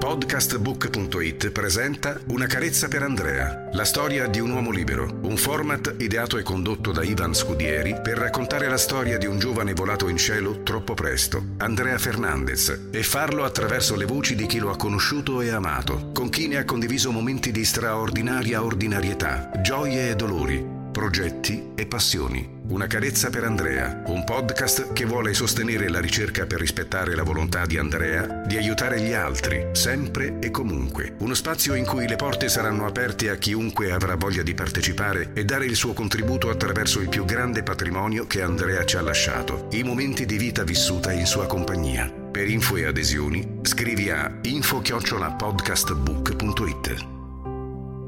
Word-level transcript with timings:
Podcastbook.it 0.00 1.50
presenta 1.50 2.18
Una 2.28 2.46
carezza 2.46 2.88
per 2.88 3.02
Andrea, 3.02 3.68
la 3.72 3.84
storia 3.84 4.26
di 4.28 4.40
un 4.40 4.50
uomo 4.50 4.70
libero, 4.70 5.18
un 5.24 5.36
format 5.36 5.94
ideato 5.98 6.38
e 6.38 6.42
condotto 6.42 6.90
da 6.90 7.02
Ivan 7.02 7.34
Scudieri 7.34 8.00
per 8.02 8.16
raccontare 8.16 8.66
la 8.66 8.78
storia 8.78 9.18
di 9.18 9.26
un 9.26 9.38
giovane 9.38 9.74
volato 9.74 10.08
in 10.08 10.16
cielo 10.16 10.62
troppo 10.62 10.94
presto, 10.94 11.48
Andrea 11.58 11.98
Fernandez, 11.98 12.88
e 12.90 13.02
farlo 13.02 13.44
attraverso 13.44 13.94
le 13.94 14.06
voci 14.06 14.34
di 14.34 14.46
chi 14.46 14.58
lo 14.58 14.70
ha 14.70 14.76
conosciuto 14.76 15.42
e 15.42 15.50
amato, 15.50 16.12
con 16.14 16.30
chi 16.30 16.48
ne 16.48 16.56
ha 16.56 16.64
condiviso 16.64 17.12
momenti 17.12 17.52
di 17.52 17.66
straordinaria 17.66 18.64
ordinarietà, 18.64 19.50
gioie 19.60 20.08
e 20.08 20.16
dolori, 20.16 20.66
progetti 20.90 21.72
e 21.74 21.84
passioni. 21.84 22.59
Una 22.70 22.86
carezza 22.86 23.28
per 23.30 23.42
Andrea, 23.42 24.02
un 24.06 24.22
podcast 24.22 24.92
che 24.92 25.04
vuole 25.04 25.34
sostenere 25.34 25.88
la 25.88 25.98
ricerca 25.98 26.46
per 26.46 26.60
rispettare 26.60 27.16
la 27.16 27.24
volontà 27.24 27.66
di 27.66 27.76
Andrea 27.76 28.44
di 28.46 28.56
aiutare 28.56 29.00
gli 29.00 29.12
altri, 29.12 29.70
sempre 29.72 30.38
e 30.38 30.52
comunque. 30.52 31.14
Uno 31.18 31.34
spazio 31.34 31.74
in 31.74 31.84
cui 31.84 32.06
le 32.06 32.14
porte 32.14 32.48
saranno 32.48 32.86
aperte 32.86 33.28
a 33.28 33.34
chiunque 33.34 33.90
avrà 33.90 34.14
voglia 34.14 34.44
di 34.44 34.54
partecipare 34.54 35.32
e 35.34 35.44
dare 35.44 35.64
il 35.64 35.74
suo 35.74 35.94
contributo 35.94 36.48
attraverso 36.48 37.00
il 37.00 37.08
più 37.08 37.24
grande 37.24 37.64
patrimonio 37.64 38.28
che 38.28 38.40
Andrea 38.40 38.84
ci 38.84 38.96
ha 38.96 39.02
lasciato, 39.02 39.66
i 39.72 39.82
momenti 39.82 40.24
di 40.24 40.38
vita 40.38 40.62
vissuta 40.62 41.10
in 41.10 41.26
sua 41.26 41.46
compagnia. 41.46 42.08
Per 42.08 42.48
info 42.48 42.76
e 42.76 42.86
adesioni 42.86 43.58
scrivi 43.62 44.10
a 44.10 44.32
info-podcastbook.it. 44.42 47.18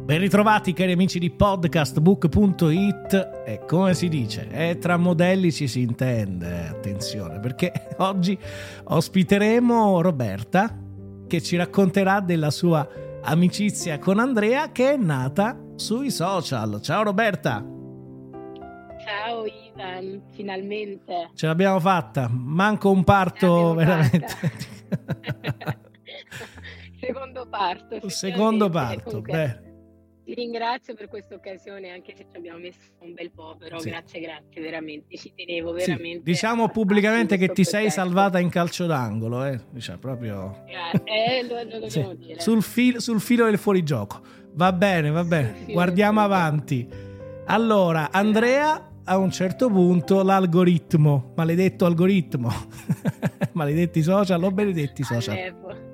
Ben 0.05 0.19
ritrovati 0.19 0.73
cari 0.73 0.91
amici 0.91 1.21
di 1.21 1.31
podcastbook.it 1.31 3.43
e 3.47 3.65
come 3.65 3.95
si 3.95 4.09
dice, 4.09 4.49
è 4.49 4.77
tra 4.77 4.97
modelli 4.97 5.53
ci 5.53 5.69
si 5.69 5.81
intende, 5.81 6.67
attenzione, 6.67 7.39
perché 7.39 7.71
oggi 7.99 8.37
ospiteremo 8.83 10.01
Roberta 10.01 10.77
che 11.29 11.41
ci 11.41 11.55
racconterà 11.55 12.19
della 12.19 12.51
sua 12.51 12.85
amicizia 13.23 14.01
con 14.01 14.19
Andrea 14.19 14.73
che 14.73 14.95
è 14.95 14.97
nata 14.97 15.57
sui 15.77 16.11
social. 16.11 16.81
Ciao 16.83 17.05
Roberta! 17.05 17.65
Ciao 19.05 19.45
Ivan, 19.47 20.21
finalmente! 20.33 21.31
Ce 21.35 21.47
l'abbiamo 21.47 21.79
fatta, 21.79 22.29
manco 22.29 22.91
un 22.91 23.05
parto 23.05 23.75
veramente. 23.75 24.27
Secondo 26.99 27.47
parto. 27.49 28.09
Secondo 28.09 28.69
parto, 28.69 29.21
beh. 29.21 29.71
Ti 30.25 30.35
ringrazio 30.35 30.95
per 30.95 31.09
questa 31.09 31.35
occasione, 31.35 31.91
anche 31.91 32.15
se 32.17 32.27
ci 32.31 32.37
abbiamo 32.37 32.59
messo 32.59 32.79
un 33.01 33.13
bel 33.13 33.33
po', 33.33 33.57
però 33.59 33.81
Sì. 33.81 33.89
grazie, 33.89 34.21
grazie, 34.21 34.61
veramente, 34.63 35.17
ci 35.17 35.33
tenevo 35.35 35.77
Sì, 35.77 35.87
veramente. 35.91 36.23
diciamo 36.23 36.63
a- 36.63 36.67
a 36.67 36.69
pubblicamente 36.69 37.37
che 37.37 37.49
ti 37.49 37.65
sei 37.65 37.91
salvata 37.91 38.39
in 38.39 38.49
calcio 38.49 38.87
d'angolo, 38.87 39.45
eh? 39.45 39.59
Cioè, 39.79 39.97
proprio... 39.97 40.63
Eh, 41.05 41.43
lo, 41.49 41.63
lo 41.65 41.89
Sì, 41.89 41.99
dobbiamo 41.99 42.15
dire. 42.15 42.41
sul, 42.41 42.63
fil- 42.63 43.01
sul 43.01 43.21
filo 43.21 43.47
del 43.47 43.59
fuorigioco. 43.59 44.21
Va 44.55 44.73
bene, 44.73 45.11
va 45.11 45.25
bene. 45.25 45.65
Guardiamo 45.67 46.21
avanti. 46.21 46.89
Allora, 47.47 48.11
Andrea 48.13 48.91
a 49.05 49.17
un 49.19 49.33
certo 49.33 49.69
punto 49.69 50.23
l'algoritmo, 50.23 51.33
maledetto 51.35 51.85
algoritmo, 51.85 52.49
maledetti 53.55 54.01
social 54.03 54.41
o 54.45 54.51
benedetti 54.53 55.03
social. 55.03 55.37
Allevo. 55.37 55.91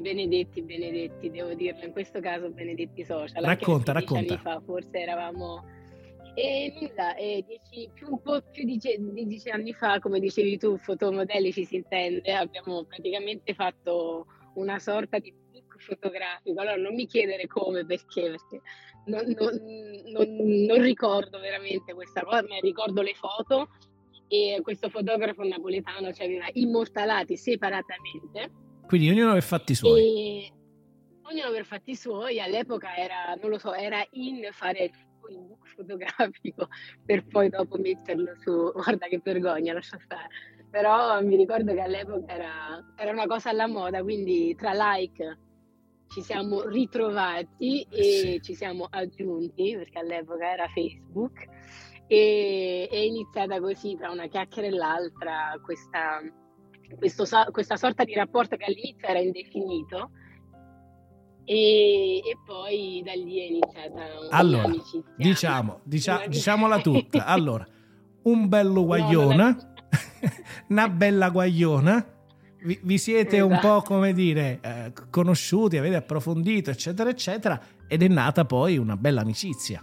Benedetti, 0.00 0.62
benedetti, 0.62 1.30
devo 1.30 1.52
dirlo, 1.54 1.84
in 1.84 1.92
questo 1.92 2.20
caso 2.20 2.50
benedetti 2.50 3.04
social. 3.04 3.44
Racconta, 3.44 3.92
racconta. 3.92 4.34
anni 4.34 4.42
fa 4.42 4.60
forse 4.64 4.98
eravamo... 4.98 5.78
E 6.34 6.72
nulla, 6.80 7.16
e 7.16 7.44
dieci- 7.46 7.90
più, 7.92 8.06
un 8.08 8.22
po' 8.22 8.40
più 8.52 8.64
di 8.64 8.78
dieci 8.78 9.50
anni 9.50 9.72
fa, 9.74 9.98
come 9.98 10.20
dicevi 10.20 10.58
tu, 10.58 10.78
fotomodelli 10.78 11.52
ci 11.52 11.64
si 11.64 11.74
intende, 11.76 12.32
abbiamo 12.32 12.84
praticamente 12.84 13.52
fatto 13.52 14.26
una 14.54 14.78
sorta 14.78 15.18
di 15.18 15.34
book 15.50 15.76
fotografico. 15.78 16.60
Allora 16.60 16.76
non 16.76 16.94
mi 16.94 17.06
chiedere 17.06 17.46
come, 17.48 17.84
perché, 17.84 18.30
perché 18.30 18.60
non, 19.06 19.26
non- 19.36 19.60
non- 20.12 20.64
non 20.66 20.80
ricordo 20.80 21.40
veramente 21.40 21.92
questa 21.94 22.22
cosa, 22.22 22.42
ma 22.48 22.58
ricordo 22.60 23.02
le 23.02 23.14
foto 23.14 23.68
e 24.28 24.60
questo 24.62 24.88
fotografo 24.88 25.42
napoletano 25.42 26.12
ci 26.12 26.22
aveva 26.22 26.46
immortalati 26.52 27.36
separatamente 27.36 28.50
Quindi 28.90 29.08
ognuno 29.10 29.34
ha 29.34 29.40
fatti 29.40 29.72
suoi. 29.72 30.00
e 30.00 30.52
ognuno 31.22 31.50
per 31.52 31.64
fatti 31.64 31.94
suoi, 31.94 32.40
all'epoca 32.40 32.96
era, 32.96 33.36
non 33.40 33.50
lo 33.50 33.58
so, 33.58 33.72
era 33.72 34.04
in 34.14 34.48
fare 34.50 34.90
il 35.28 35.38
book 35.46 35.64
fotografico 35.68 36.66
per 37.06 37.24
poi 37.24 37.48
dopo 37.50 37.78
metterlo 37.78 38.32
su, 38.40 38.50
guarda 38.74 39.06
che 39.06 39.20
vergogna, 39.22 39.74
lascia 39.74 39.96
stare. 40.00 40.26
Però 40.68 41.22
mi 41.22 41.36
ricordo 41.36 41.72
che 41.72 41.80
all'epoca 41.82 42.34
era, 42.34 42.84
era 42.96 43.12
una 43.12 43.26
cosa 43.26 43.50
alla 43.50 43.68
moda, 43.68 44.02
quindi 44.02 44.56
tra 44.56 44.72
like 44.74 45.38
ci 46.08 46.20
siamo 46.22 46.64
ritrovati 46.64 47.86
e 47.88 48.02
Sì. 48.02 48.40
ci 48.42 48.54
siamo 48.56 48.88
aggiunti, 48.90 49.76
perché 49.76 50.00
all'epoca 50.00 50.50
era 50.50 50.66
Facebook, 50.66 51.46
e 52.08 52.88
è 52.90 52.96
iniziata 52.96 53.60
così 53.60 53.94
tra 53.96 54.10
una 54.10 54.26
chiacchiera 54.26 54.66
e 54.66 54.70
l'altra 54.72 55.56
questa, 55.62 56.20
questo 56.96 57.24
questa 57.50 57.76
sorta 57.76 58.04
di 58.04 58.14
rapporto 58.14 58.56
che 58.56 58.64
all'inizio 58.64 59.06
era 59.08 59.18
indefinito 59.18 60.10
e, 61.44 62.18
e 62.18 62.36
poi 62.44 63.02
da 63.04 63.12
lì 63.12 63.38
è 63.40 63.50
iniziata 63.50 64.04
Allora, 64.30 64.64
un'amicizia. 64.66 65.02
Diciamo, 65.16 65.80
dicia- 65.84 66.26
diciamola 66.28 66.80
tutta. 66.80 67.24
Allora, 67.26 67.66
un 68.22 68.48
bello 68.48 68.84
guagliona, 68.84 69.48
No, 69.50 69.74
una 70.68 70.88
bella 70.88 71.30
guagliona. 71.30 72.18
Vi, 72.62 72.78
vi 72.82 72.98
siete 72.98 73.40
un 73.40 73.52
Esatto. 73.52 73.68
po' 73.68 73.82
come 73.82 74.12
dire 74.12 74.60
eh, 74.62 74.92
conosciuti, 75.10 75.78
avete 75.78 75.96
approfondito, 75.96 76.70
eccetera, 76.70 77.08
eccetera, 77.08 77.60
ed 77.88 78.02
è 78.02 78.08
nata 78.08 78.44
poi 78.44 78.76
una 78.76 78.96
bella 78.96 79.22
amicizia. 79.22 79.82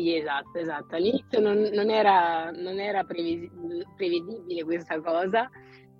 Sì, 0.00 0.16
esatto, 0.16 0.58
esatto. 0.58 0.94
All'inizio 0.96 1.40
non, 1.40 1.58
non 1.72 1.90
era, 1.90 2.50
non 2.52 2.78
era 2.80 3.04
previsi- 3.04 3.50
prevedibile 3.94 4.64
questa 4.64 4.98
cosa, 5.00 5.46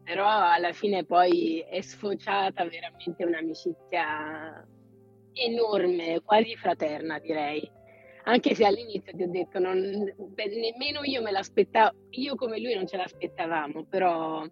però 0.02 0.26
alla 0.26 0.72
fine 0.72 1.04
poi 1.04 1.60
è 1.68 1.80
sfociata 1.82 2.64
veramente 2.64 3.24
un'amicizia 3.26 4.66
enorme, 5.32 6.20
quasi 6.24 6.56
fraterna 6.56 7.18
direi. 7.18 7.70
Anche 8.24 8.54
se 8.54 8.64
all'inizio 8.64 9.12
ti 9.14 9.22
ho 9.22 9.28
detto, 9.30 9.58
non, 9.58 9.78
beh, 10.16 10.46
nemmeno 10.46 11.00
io 11.04 11.20
me 11.22 11.30
l'aspettavo, 11.30 11.94
io 12.10 12.34
come 12.36 12.58
lui 12.58 12.74
non 12.74 12.86
ce 12.86 12.96
l'aspettavamo, 12.96 13.84
però, 13.86 14.46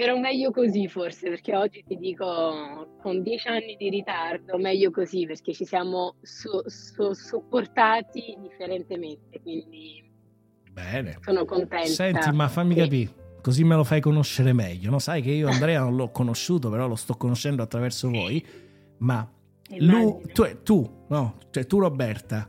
però 0.00 0.18
meglio 0.18 0.50
così 0.50 0.88
forse, 0.88 1.28
perché 1.28 1.54
oggi 1.54 1.84
ti 1.86 1.96
dico 1.98 2.96
con 3.02 3.22
dieci 3.22 3.48
anni 3.48 3.76
di 3.78 3.90
ritardo, 3.90 4.56
meglio 4.56 4.90
così, 4.90 5.26
perché 5.26 5.52
ci 5.52 5.66
siamo 5.66 6.14
so- 6.22 6.62
so- 6.66 7.12
sopportati 7.12 8.34
differentemente, 8.40 9.40
quindi 9.42 10.02
Bene. 10.72 11.18
sono 11.20 11.44
contenta. 11.44 11.84
Senti, 11.84 12.30
ma 12.32 12.48
fammi 12.48 12.72
Sì. 12.72 12.80
capire, 12.80 13.10
così 13.42 13.62
me 13.62 13.74
lo 13.74 13.84
fai 13.84 14.00
conoscere 14.00 14.54
meglio. 14.54 14.90
No? 14.90 14.98
Sai 14.98 15.20
che 15.20 15.32
io 15.32 15.48
Andrea 15.68 15.80
non 15.80 15.96
l'ho 15.96 16.08
conosciuto, 16.10 16.70
però 16.70 16.88
lo 16.88 16.96
sto 16.96 17.14
conoscendo 17.16 17.62
attraverso 17.62 18.08
voi. 18.08 18.42
Ma 19.00 19.30
lui, 19.76 20.22
tu, 20.32 20.44
tu, 20.62 21.04
no, 21.08 21.36
cioè 21.50 21.66
tu 21.66 21.78
Roberta, 21.78 22.48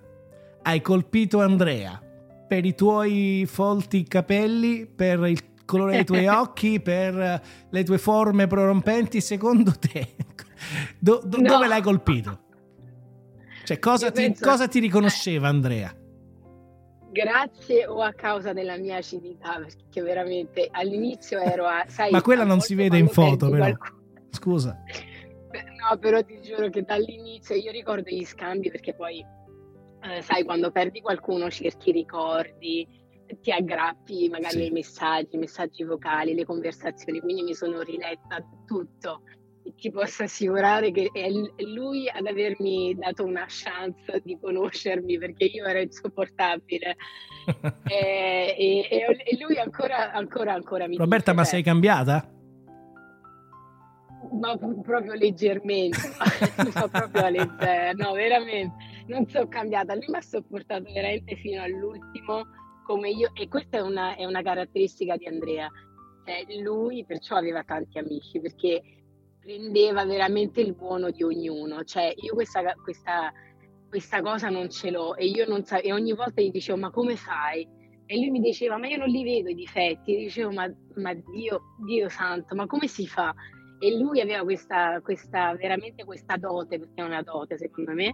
hai 0.61 0.79
colpito 0.81 1.41
Andrea 1.41 2.01
per 2.47 2.63
i 2.65 2.75
tuoi 2.75 3.43
folti 3.45 4.03
capelli, 4.03 4.85
per 4.85 5.19
il 5.25 5.50
colore 5.71 5.93
dei 5.93 6.05
tuoi 6.05 6.27
occhi, 6.29 6.79
per 6.81 7.41
le 7.69 7.83
tue 7.83 7.97
forme 7.97 8.47
prorompenti, 8.47 9.21
secondo 9.21 9.71
te 9.71 10.15
do- 10.99 11.21
do- 11.23 11.37
No. 11.39 11.47
dove 11.47 11.67
l'hai 11.67 11.81
colpito? 11.81 12.39
Cioè, 13.63 13.79
cosa 13.79 14.11
ti, 14.11 14.21
penso- 14.21 14.43
cosa 14.45 14.67
ti 14.67 14.79
riconosceva 14.79 15.47
Andrea? 15.47 15.95
Grazie 17.11 17.87
o 17.87 18.01
a 18.01 18.13
causa 18.13 18.53
della 18.53 18.77
mia 18.77 18.97
acidità, 18.97 19.57
perché 19.59 20.01
veramente 20.01 20.69
all'inizio 20.71 21.39
ero 21.39 21.65
a... 21.65 21.83
Sai, 21.87 22.09
Ma 22.09 22.21
quella 22.21 22.45
non 22.45 22.61
si 22.61 22.73
vede 22.73 22.97
in 22.97 23.09
foto, 23.09 23.49
però. 23.49 23.63
qualcuno- 23.65 23.99
Scusa. 24.29 24.77
No, 25.51 25.97
però 25.97 26.23
ti 26.23 26.39
giuro 26.41 26.69
che 26.69 26.83
dall'inizio 26.83 27.55
io 27.55 27.71
ricordo 27.71 28.07
gli 28.09 28.23
scambi 28.23 28.69
perché 28.71 28.93
poi, 28.93 29.19
eh, 29.19 30.21
sai, 30.21 30.43
quando 30.45 30.69
perdi 30.71 31.01
qualcuno 31.01 31.49
cerchi 31.49 31.91
ricordi, 31.91 32.87
ti 33.39 33.51
aggrappi 33.51 34.27
magari 34.29 34.55
Sì. 34.55 34.61
ai 34.63 34.71
messaggi, 34.71 35.35
i 35.35 35.39
messaggi 35.39 35.83
vocali, 35.83 36.33
le 36.33 36.45
conversazioni, 36.45 37.19
quindi 37.19 37.43
mi 37.43 37.53
sono 37.53 37.81
riletta 37.81 38.43
tutto. 38.65 39.21
E 39.63 39.73
ti 39.75 39.91
posso 39.91 40.23
assicurare 40.23 40.89
che 40.91 41.09
è 41.13 41.29
lui 41.65 42.09
ad 42.09 42.25
avermi 42.25 42.95
dato 42.95 43.23
una 43.23 43.45
chance 43.47 44.19
di 44.23 44.37
conoscermi 44.39 45.17
perché 45.19 45.45
io 45.45 45.65
ero 45.65 45.79
insopportabile. 45.79 46.95
E, 47.91 48.55
e- 48.57 48.87
e- 48.89 49.23
e 49.25 49.37
lui 49.43 49.57
ancora, 49.57 50.11
ancora, 50.13 50.53
ancora 50.53 50.87
mi 50.87 50.95
Roberta, 50.97 51.31
dice, 51.31 51.35
ma 51.35 51.41
"Beh, 51.41 51.47
sei 51.47 51.63
cambiata? 51.63 52.31
ma 54.39 54.55
proprio 54.81 55.13
leggermente, 55.13 55.97
ma 56.17 56.25
proprio 56.89 57.25
a 57.25 57.29
leggera, 57.29 57.91
no, 57.93 58.13
veramente, 58.13 58.75
non 59.07 59.27
sono 59.27 59.47
cambiata. 59.47 59.95
Lui 59.95 60.05
mi 60.07 60.17
ha 60.17 60.21
sopportato 60.21 60.83
veramente 60.83 61.35
fino 61.35 61.61
all'ultimo, 61.61 62.43
come 62.91 63.09
io, 63.09 63.31
e 63.33 63.47
questa 63.47 63.77
è 63.77 63.81
una, 63.81 64.15
è 64.17 64.25
una 64.25 64.41
caratteristica 64.41 65.15
di 65.15 65.25
Andrea. 65.25 65.69
Cioè, 66.25 66.61
lui 66.61 67.05
perciò 67.05 67.37
aveva 67.37 67.63
tanti 67.63 67.97
amici 67.97 68.41
perché 68.41 68.81
prendeva 69.39 70.03
veramente 70.05 70.59
il 70.59 70.75
buono 70.75 71.09
di 71.09 71.23
ognuno. 71.23 71.85
Cioè, 71.85 72.13
io 72.17 72.33
questa, 72.33 72.61
questa, 72.83 73.31
questa 73.87 74.21
cosa 74.21 74.49
non 74.49 74.69
ce 74.69 74.91
l'ho 74.91 75.15
e 75.15 75.25
io 75.25 75.47
non 75.47 75.63
sa- 75.63 75.79
e 75.79 75.93
ogni 75.93 76.11
volta 76.11 76.41
gli 76.41 76.51
dicevo: 76.51 76.77
Ma 76.79 76.91
come 76.91 77.15
fai? 77.15 77.65
E 78.05 78.17
lui 78.17 78.29
mi 78.29 78.41
diceva: 78.41 78.77
Ma 78.77 78.87
io 78.87 78.97
non 78.97 79.07
li 79.07 79.23
vedo 79.23 79.49
i 79.49 79.55
difetti. 79.55 80.15
E 80.15 80.17
dicevo: 80.23 80.51
Ma, 80.51 80.69
ma 80.95 81.13
Dio, 81.13 81.61
Dio 81.85 82.09
santo, 82.09 82.55
ma 82.55 82.65
come 82.65 82.87
si 82.87 83.07
fa? 83.07 83.33
E 83.79 83.97
lui 83.97 84.19
aveva 84.19 84.43
questa, 84.43 84.99
questa, 85.01 85.55
veramente 85.55 86.03
questa 86.03 86.35
dote, 86.35 86.77
perché 86.77 87.01
è 87.01 87.05
una 87.05 87.21
dote 87.21 87.57
secondo 87.57 87.93
me, 87.93 88.13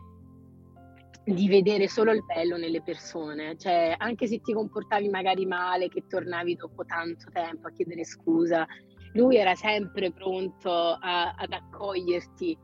di 1.33 1.49
vedere 1.49 1.89
solo 1.89 2.13
il 2.13 2.23
bello 2.23 2.55
nelle 2.55 2.81
persone. 2.81 3.57
Cioè, 3.57 3.95
anche 3.97 4.27
se 4.27 4.39
ti 4.39 4.53
comportavi 4.53 5.09
magari 5.09 5.45
male, 5.45 5.89
che 5.89 6.05
tornavi 6.07 6.55
dopo 6.55 6.85
tanto 6.85 7.29
tempo 7.31 7.67
a 7.67 7.71
chiedere 7.71 8.05
scusa, 8.05 8.65
lui 9.13 9.35
era 9.35 9.53
sempre 9.55 10.11
pronto 10.11 10.71
a- 10.71 11.33
ad 11.35 11.51
accoglierti. 11.51 12.57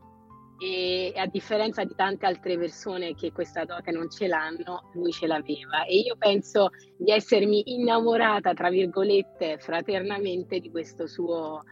E 0.56 1.12
a 1.16 1.26
differenza 1.26 1.84
di 1.84 1.94
tante 1.96 2.26
altre 2.26 2.56
persone 2.56 3.14
che 3.14 3.32
questa 3.32 3.64
dote 3.64 3.90
non 3.90 4.08
ce 4.08 4.28
l'hanno, 4.28 4.88
lui 4.94 5.10
ce 5.10 5.26
l'aveva. 5.26 5.84
E 5.84 5.98
io 5.98 6.14
penso 6.16 6.70
di 6.96 7.10
essermi 7.10 7.74
innamorata, 7.74 8.54
tra 8.54 8.70
virgolette, 8.70 9.58
fraternamente 9.58 10.60
di 10.60 10.70
questo 10.70 11.06
suo, 11.06 11.64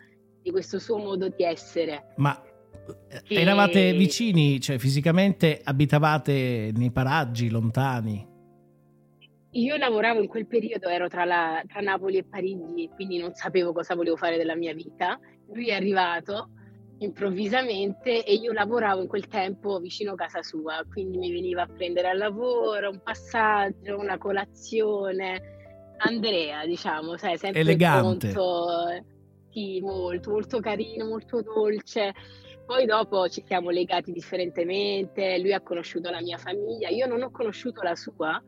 di 0.43 0.50
questo 0.50 0.79
suo 0.81 0.99
modo 0.99 1.29
di 1.29 1.44
essere. 1.44 2.12
Ma 2.17 2.39
Che- 3.25 3.34
eravate 3.34 3.93
vicini, 3.93 4.61
cioè 4.61 4.79
fisicamente 4.79 5.61
abitavate 5.62 6.73
nei 6.75 6.90
paraggi 6.90 7.50
lontani? 7.50 8.29
Io 9.55 9.76
lavoravo 9.76 10.20
in 10.20 10.29
quel 10.29 10.46
periodo, 10.46 10.88
ero 10.88 11.08
tra, 11.08 11.25
la- 11.25 11.62
tra 11.67 11.81
Napoli 11.81 12.17
e 12.17 12.25
Parigi, 12.25 12.88
quindi 12.94 13.19
non 13.19 13.34
sapevo 13.34 13.73
cosa 13.73 13.94
volevo 13.94 14.17
fare 14.17 14.38
della 14.38 14.56
mia 14.56 14.73
vita. 14.73 15.19
Lui 15.52 15.69
è 15.69 15.75
arrivato 15.75 16.49
improvvisamente 16.99 18.25
e 18.25 18.34
io 18.34 18.52
lavoravo 18.52 19.02
in 19.02 19.08
quel 19.08 19.26
tempo 19.26 19.79
vicino 19.79 20.12
a 20.12 20.17
casa 20.17 20.43
sua, 20.43 20.82
quindi 20.90 21.19
mi 21.19 21.32
veniva 21.32 21.62
a 21.62 21.67
prendere 21.67 22.08
al 22.08 22.17
lavoro, 22.17 22.90
un 22.90 23.00
passaggio, 23.02 23.99
una 23.99 24.17
colazione. 24.19 25.43
Andrea, 25.99 26.64
diciamo, 26.64 27.17
sai, 27.17 27.37
sempre 27.37 27.61
Elegante. 27.61 28.29
pronto, 28.31 29.05
sì, 29.50 29.81
molto, 29.81 30.31
molto 30.31 30.61
carino, 30.61 31.06
molto 31.06 31.43
dolce. 31.43 32.12
Poi 32.64 32.87
dopo 32.87 33.29
ci 33.29 33.43
siamo 33.44 33.70
legati 33.70 34.12
differentemente, 34.12 35.38
lui 35.38 35.53
ha 35.53 35.61
conosciuto 35.61 36.11
la 36.11 36.20
mia 36.20 36.38
famiglia, 36.38 36.88
io 36.88 37.06
non 37.06 37.23
ho 37.23 37.31
conosciuto 37.31 37.82
la 37.82 37.94
sua 37.94 38.43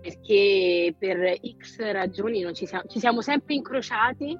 perché 0.00 0.94
per 0.98 1.38
X 1.40 1.78
ragioni 1.78 2.42
non 2.42 2.52
ci 2.52 2.66
siamo, 2.66 2.84
ci 2.88 2.98
siamo 2.98 3.22
sempre 3.22 3.54
incrociati, 3.54 4.36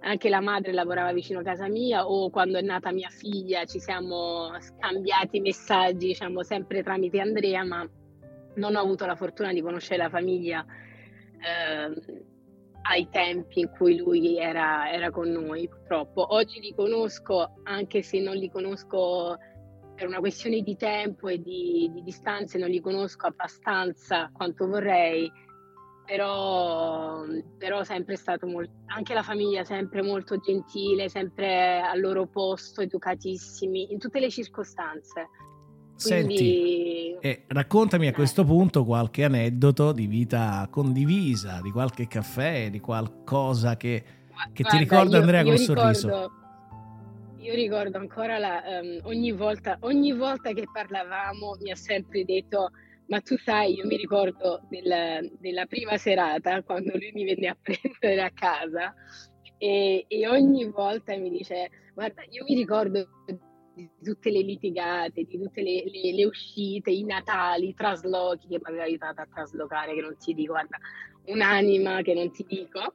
anche 0.00 0.28
la 0.28 0.40
madre 0.40 0.72
lavorava 0.72 1.12
vicino 1.12 1.40
a 1.40 1.42
casa 1.44 1.68
mia 1.68 2.08
o 2.08 2.28
quando 2.30 2.58
è 2.58 2.62
nata 2.62 2.90
mia 2.90 3.08
figlia 3.08 3.64
ci 3.66 3.78
siamo 3.78 4.50
scambiati 4.58 5.40
messaggi, 5.40 6.08
diciamo 6.08 6.42
sempre 6.42 6.82
tramite 6.82 7.20
Andrea, 7.20 7.64
ma 7.64 7.88
non 8.54 8.74
ho 8.74 8.80
avuto 8.80 9.06
la 9.06 9.14
fortuna 9.14 9.52
di 9.52 9.60
conoscere 9.60 10.02
la 10.02 10.08
famiglia 10.08 10.64
ehm, 11.40 11.94
ai 12.90 13.08
tempi 13.08 13.60
in 13.60 13.70
cui 13.70 13.96
lui 13.96 14.36
era, 14.36 14.90
era 14.90 15.10
con 15.10 15.28
noi, 15.30 15.68
purtroppo. 15.68 16.34
Oggi 16.34 16.60
li 16.60 16.74
conosco, 16.74 17.60
anche 17.62 18.02
se 18.02 18.20
non 18.20 18.34
li 18.34 18.50
conosco 18.50 19.38
per 19.94 20.08
una 20.08 20.18
questione 20.18 20.60
di 20.62 20.76
tempo 20.76 21.28
e 21.28 21.40
di, 21.40 21.88
di 21.92 22.02
distanze, 22.02 22.58
non 22.58 22.68
li 22.68 22.80
conosco 22.80 23.26
abbastanza 23.28 24.30
quanto 24.32 24.66
vorrei, 24.66 25.30
però, 26.04 27.22
però 27.56 27.84
sempre 27.84 28.16
stato 28.16 28.48
molto, 28.48 28.72
anche 28.86 29.14
la 29.14 29.22
famiglia 29.22 29.62
sempre 29.62 30.02
molto 30.02 30.38
gentile, 30.38 31.08
sempre 31.08 31.80
al 31.80 32.00
loro 32.00 32.26
posto, 32.26 32.80
educatissimi, 32.80 33.92
in 33.92 34.00
tutte 34.00 34.18
le 34.18 34.30
circostanze. 34.30 35.28
Senti, 36.00 36.34
Quindi, 36.34 37.16
eh, 37.20 37.42
raccontami 37.48 38.06
a 38.06 38.10
Eh. 38.10 38.14
questo 38.14 38.44
punto 38.44 38.84
qualche 38.84 39.24
aneddoto 39.24 39.92
di 39.92 40.06
vita 40.06 40.66
condivisa, 40.70 41.60
di 41.62 41.70
qualche 41.70 42.06
caffè, 42.08 42.70
di 42.70 42.80
qualcosa 42.80 43.76
che, 43.76 44.02
che 44.52 44.62
ti 44.62 44.62
Guarda, 44.62 44.78
ricorda 44.78 45.16
io- 45.16 45.20
Andrea 45.20 45.40
io 45.42 45.46
col 45.48 45.58
sorriso. 45.58 46.06
ricordo- 46.08 46.38
Io 47.40 47.54
ricordo 47.54 47.98
ancora 47.98 48.38
la, 48.38 48.64
ehm, 48.64 49.00
ogni, 49.04 49.32
volta, 49.32 49.76
ogni 49.80 50.12
volta 50.12 50.52
che 50.52 50.64
parlavamo 50.70 51.56
mi 51.62 51.70
ha 51.70 51.74
sempre 51.76 52.24
detto, 52.24 52.70
ma 53.06 53.20
tu 53.20 53.36
sai, 53.38 53.74
io 53.76 53.86
mi 53.86 53.96
ricordo 53.96 54.60
del- 54.68 55.30
della 55.38 55.64
prima 55.66 55.96
serata 55.96 56.62
quando 56.62 56.92
lui 56.96 57.10
mi 57.14 57.24
venne 57.24 57.48
a 57.48 57.56
prendere 58.00 58.22
a 58.22 58.30
casa 58.30 58.94
e, 59.58 60.04
e 60.06 60.28
ogni 60.28 60.64
volta 60.70 61.16
mi 61.16 61.30
dice, 61.30 61.70
guarda, 61.94 62.22
io 62.30 62.44
mi 62.46 62.54
ricordo 62.54 63.08
di 63.98 64.04
tutte 64.04 64.30
le 64.30 64.40
litigate, 64.42 65.24
di 65.24 65.38
tutte 65.38 65.62
le, 65.62 65.84
le- 65.84 66.12
le 66.12 66.24
uscite, 66.24 66.90
i 66.90 67.04
natali, 67.04 67.68
i 67.68 67.74
traslochi 67.74 68.48
che 68.48 68.56
mi 68.56 68.62
aveva 68.64 68.84
aiutato 68.84 69.20
a 69.20 69.28
traslocare, 69.32 69.94
che 69.94 70.00
non 70.00 70.16
ti 70.16 70.34
dico, 70.34 70.52
guarda, 70.52 70.78
un'anima 71.26 72.02
che 72.02 72.14
non 72.14 72.30
ti 72.30 72.44
dico. 72.46 72.92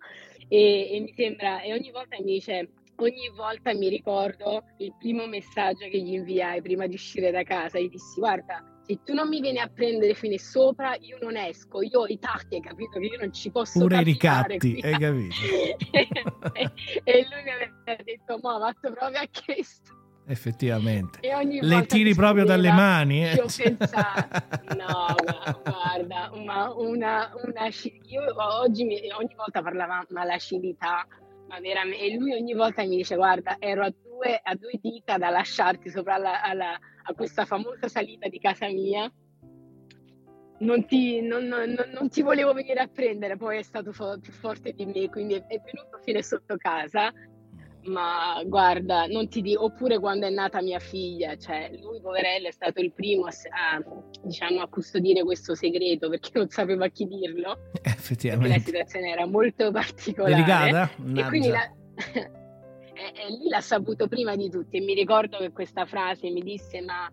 E, 0.48 0.92
e 0.92 1.00
mi 1.00 1.14
sembra, 1.16 1.62
e 1.62 1.74
ogni 1.74 1.92
volta 1.92 2.18
mi 2.20 2.26
dice, 2.34 2.70
ogni 2.98 3.30
volta 3.36 3.74
mi 3.74 3.90
ricordo 3.90 4.64
il 4.78 4.94
primo 5.00 5.26
messaggio 5.28 5.88
che 5.88 6.00
gli 6.00 6.14
inviai 6.14 6.62
prima 6.62 6.88
di 6.88 6.96
uscire 6.96 7.32
da 7.32 7.44
casa, 7.44 7.80
gli 7.80 7.90
dissi, 7.90 8.20
guarda, 8.20 8.64
se 8.84 9.00
tu 9.04 9.14
non 9.14 9.28
mi 9.28 9.42
vieni 9.42 9.58
a 9.58 9.68
prendere 9.68 10.14
fino 10.14 10.38
sopra, 10.38 10.96
io 11.00 11.18
non 11.20 11.36
esco, 11.36 11.82
io 11.82 12.02
ho 12.02 12.08
i 12.08 12.20
tacchi, 12.20 12.56
hai 12.56 12.62
capito 12.62 13.00
che 13.00 13.06
io 13.06 13.18
non 13.20 13.34
ci 13.34 13.50
posso 13.50 13.80
Pure 13.80 14.00
i 14.00 14.04
ricatti, 14.04 14.80
hai 14.84 15.00
capito? 15.00 15.36
e, 16.54 16.72
e 17.04 17.28
lui 17.28 17.44
mi 17.44 17.50
aveva 17.50 18.04
detto, 18.04 18.40
ma 18.44 18.60
fatto 18.60 18.92
proprio 18.94 19.20
a 19.20 19.30
questo. 19.44 20.05
Effettivamente. 20.28 21.20
Le 21.62 21.86
tiri 21.86 22.16
proprio 22.16 22.46
dalle 22.46 22.72
mani, 22.72 23.26
eh? 23.28 23.34
Io 23.36 23.46
pensavo, 23.46 24.28
no, 24.76 25.16
ma 25.26 25.62
guarda, 25.64 26.32
ma 26.44 26.74
una, 26.74 27.32
una 27.44 27.68
io 28.08 28.22
oggi 28.60 28.84
mi- 28.86 29.12
ogni 29.18 29.36
volta 29.36 29.62
parlava 29.62 30.04
ma 30.10 30.24
l'acidità, 30.26 31.06
ma 31.48 31.60
veramente, 31.60 32.04
e 32.04 32.16
lui 32.18 32.34
ogni 32.34 32.54
volta 32.54 32.82
mi 32.84 32.96
dice 32.98 33.16
guarda, 33.16 33.58
ero 33.60 33.84
a 33.84 33.90
due, 33.90 34.40
a 34.42 34.56
due 34.56 34.80
dita 34.82 35.18
da 35.18 35.30
lasciarti 35.30 35.90
sopra 35.92 36.16
alla- 36.16 36.42
alla- 36.42 36.80
a 37.08 37.14
questa 37.14 37.46
famosa 37.46 37.88
salita 37.88 38.28
di 38.28 38.40
casa 38.40 38.66
mia. 38.68 39.12
Non 40.58 40.86
ti, 40.86 41.22
non- 41.22 41.46
non- 41.46 41.70
non- 41.72 41.92
non 41.94 42.10
ti 42.10 42.22
volevo 42.22 42.54
venire 42.54 42.80
a 42.80 42.88
prendere, 42.88 43.36
poi 43.36 43.58
è 43.60 43.62
stato 43.62 43.92
fo- 43.92 44.18
più 44.20 44.32
forte 44.32 44.72
di 44.72 44.86
me, 44.86 45.10
quindi 45.10 45.34
è, 45.36 45.46
è 45.46 45.62
venuto 45.62 46.00
fino 46.02 46.22
sotto 46.22 46.56
casa. 46.58 47.12
Ma 47.86 48.42
guarda, 48.46 49.06
non 49.06 49.28
ti 49.28 49.42
dico, 49.42 49.66
oppure 49.66 50.00
quando 50.00 50.26
è 50.26 50.30
nata 50.32 50.62
mia 50.62 50.80
figlia, 50.80 51.38
cioè 51.38 51.70
lui 51.82 52.02
poverello 52.02 52.48
è 52.48 52.52
stato 52.52 52.82
il 52.82 52.92
primo 52.92 53.26
a, 53.26 53.30
a, 53.30 53.84
diciamo, 54.24 54.62
a 54.62 54.68
custodire 54.68 55.24
questo 55.24 55.54
segreto 55.54 56.10
perché 56.10 56.32
non 56.34 56.50
sapeva 56.50 56.88
chi 56.88 57.06
dirlo, 57.06 57.50
la 57.50 57.58
Effettivamente. 57.84 58.60
situazione 58.60 59.12
era 59.12 59.28
molto 59.28 59.70
particolare. 59.72 60.34
Delicata? 60.34 60.92
E 61.16 61.26
quindi 61.28 61.50
la- 61.50 61.72
e, 61.96 63.14
e 63.14 63.38
lui 63.38 63.50
l'ha 63.50 63.62
saputo 63.62 64.08
prima 64.08 64.36
di 64.36 64.50
tutti 64.50 64.78
e 64.78 64.82
mi 64.82 64.96
ricordo 64.96 65.38
che 65.38 65.52
questa 65.52 65.86
frase 65.86 66.32
mi 66.32 66.42
disse 66.42 66.82
ma 66.82 67.08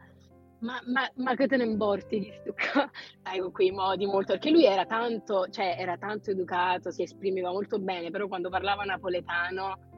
ma, 0.62 0.80
ma, 0.86 1.10
ma 1.16 1.34
che 1.34 1.48
te 1.48 1.56
ne 1.56 1.64
importi 1.64 2.20
di 2.20 2.32
sto 2.40 2.54
ca-" 2.54 2.88
Sai, 3.22 3.40
con 3.40 3.52
quei 3.52 3.72
modi 3.72 4.06
molto... 4.06 4.32
Perché 4.32 4.50
lui 4.50 4.64
era 4.64 4.86
tanto, 4.86 5.48
cioè, 5.50 5.74
era 5.78 5.96
tanto 5.98 6.30
educato, 6.30 6.90
si 6.90 7.02
esprimeva 7.02 7.50
molto 7.50 7.78
bene, 7.78 8.10
però 8.10 8.28
quando 8.28 8.48
parlava 8.48 8.84
napoletano, 8.84 9.90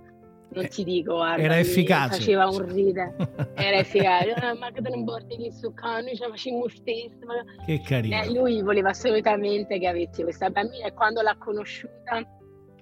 non 0.54 0.64
Eh, 0.64 0.68
ti 0.68 0.84
dico, 0.84 1.14
guarda, 1.16 1.42
era 1.42 1.58
efficace. 1.58 2.18
Faceva 2.18 2.48
un 2.48 2.72
ride. 2.72 3.14
Era 3.54 3.78
efficace. 3.78 4.32
"Ah, 4.32 4.54
ma 4.54 4.70
che 4.70 4.80
te 4.80 4.88
ne 4.90 4.96
importi 4.96 5.36
di 5.36 5.50
sto 5.50 5.72
ca-", 5.72 6.00
noi 6.00 6.14
ce 6.16 6.24
la 6.24 6.30
facciamo 6.30 6.68
stesso. 6.68 7.18
ma- 7.26 7.64
Che 7.64 7.80
carino. 7.80 8.22
Eh, 8.22 8.32
lui 8.32 8.62
voleva 8.62 8.90
assolutamente 8.90 9.78
che 9.78 9.86
avessi 9.88 10.22
questa 10.22 10.50
bambina 10.50 10.86
e 10.86 10.92
quando 10.92 11.20
l'ha 11.22 11.36
conosciuta 11.36 12.22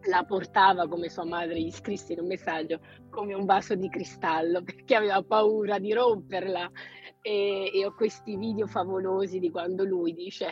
la 0.06 0.24
portava 0.24 0.88
come 0.88 1.08
sua 1.08 1.24
madre 1.24 1.60
gli 1.60 1.70
scrisse 1.70 2.14
in 2.14 2.20
un 2.20 2.26
messaggio 2.26 2.80
come 3.08 3.34
un 3.34 3.44
vaso 3.44 3.76
di 3.76 3.88
cristallo 3.88 4.60
perché 4.64 4.96
aveva 4.96 5.22
paura 5.22 5.78
di 5.78 5.92
romperla 5.92 6.68
e, 7.20 7.70
e 7.72 7.86
ho 7.86 7.94
questi 7.94 8.36
video 8.36 8.66
favolosi 8.66 9.38
di 9.38 9.48
quando 9.48 9.84
lui 9.84 10.12
dice 10.12 10.50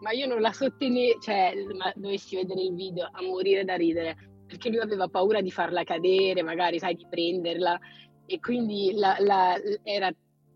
ma 0.00 0.12
io 0.12 0.26
non 0.26 0.40
la 0.40 0.50
sostenevo, 0.50 1.20
cioè 1.20 1.52
ma 1.76 1.92
dovessi 1.94 2.34
vedere 2.36 2.62
il 2.62 2.74
video 2.74 3.06
a 3.12 3.20
morire 3.22 3.64
da 3.66 3.74
ridere 3.74 4.16
perché 4.50 4.68
lui 4.68 4.80
aveva 4.80 5.06
paura 5.06 5.40
di 5.40 5.50
farla 5.52 5.84
cadere, 5.84 6.42
magari 6.42 6.80
sai 6.80 6.96
di 6.96 7.06
prenderla 7.08 7.78
e 8.26 8.40
quindi 8.40 8.92
la- 8.94 9.16
la- 9.20 9.54
era 9.84 10.10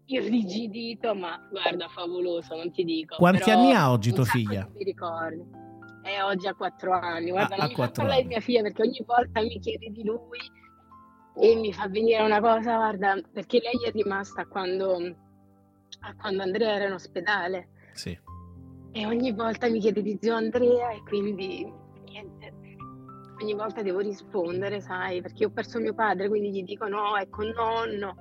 irrigidito, 0.06 1.14
ma 1.14 1.38
guarda, 1.50 1.88
favoloso, 1.88 2.56
non 2.56 2.72
ti 2.72 2.84
dico. 2.84 3.16
Quanti 3.16 3.44
Però 3.44 3.58
anni 3.58 3.72
ha 3.72 3.90
oggi 3.90 4.12
tua 4.12 4.24
figlia? 4.24 4.68
di 4.76 4.84
ricordi. 4.84 5.62
È 6.02 6.22
oggi 6.22 6.46
a 6.48 6.54
quattro 6.54 6.92
anni, 6.92 7.30
guarda, 7.30 7.54
Ah, 7.54 7.58
non 7.58 7.68
mi 7.68 7.74
fa 7.74 7.88
parlare 7.90 8.12
anni. 8.14 8.22
di 8.22 8.28
mia 8.28 8.40
figlia 8.40 8.62
perché 8.62 8.82
ogni 8.82 9.02
volta 9.06 9.40
mi 9.40 9.58
chiede 9.60 9.88
di 9.90 10.04
lui 10.04 10.38
e 11.40 11.54
mi 11.56 11.72
fa 11.72 11.88
venire 11.88 12.22
una 12.22 12.40
cosa, 12.40 12.76
guarda, 12.76 13.18
perché 13.32 13.60
lei 13.62 13.88
è 13.88 13.90
rimasta 13.92 14.44
quando, 14.46 14.96
a 16.00 16.14
quando 16.16 16.42
Andrea 16.42 16.74
era 16.74 16.86
in 16.88 16.92
ospedale 16.92 17.68
Sì. 17.92 18.18
e 18.92 19.06
ogni 19.06 19.32
volta 19.32 19.68
mi 19.70 19.80
chiede 19.80 20.02
di 20.02 20.18
zio 20.20 20.34
Andrea 20.34 20.90
e 20.90 21.02
quindi. 21.04 21.82
Ogni 23.40 23.54
volta 23.54 23.82
devo 23.82 23.98
rispondere, 24.00 24.80
sai, 24.80 25.20
perché 25.20 25.44
ho 25.46 25.50
perso 25.50 25.78
mio 25.80 25.94
padre, 25.94 26.28
quindi 26.28 26.50
gli 26.52 26.62
dico 26.62 26.86
no, 26.86 27.16
è 27.16 27.28
con 27.28 27.46
nonno. 27.48 28.14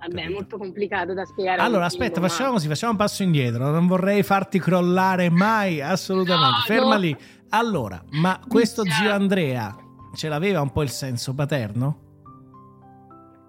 Vabbè, 0.00 0.26
è 0.26 0.28
molto 0.28 0.58
complicato 0.58 1.12
da 1.14 1.24
spiegare. 1.24 1.58
un 1.60 1.66
Allora, 1.66 1.86
aspetta, 1.86 2.20
ma- 2.20 2.28
facciamo 2.28 2.52
così, 2.52 2.68
facciamo 2.68 2.92
un 2.92 2.98
passo 2.98 3.22
indietro. 3.24 3.68
Non 3.70 3.86
vorrei 3.86 4.22
farti 4.22 4.60
crollare 4.60 5.28
mai, 5.30 5.80
assolutamente. 5.80 6.56
No, 6.58 6.62
Ferma 6.66 6.94
no. 6.94 7.00
lì. 7.00 7.16
Allora, 7.50 8.00
ma 8.10 8.38
questo 8.46 8.82
Già. 8.84 8.92
zio 8.92 9.12
Andrea 9.12 9.74
ce 10.14 10.28
l'aveva 10.28 10.60
un 10.60 10.70
po' 10.70 10.82
il 10.82 10.90
senso 10.90 11.34
paterno? 11.34 12.02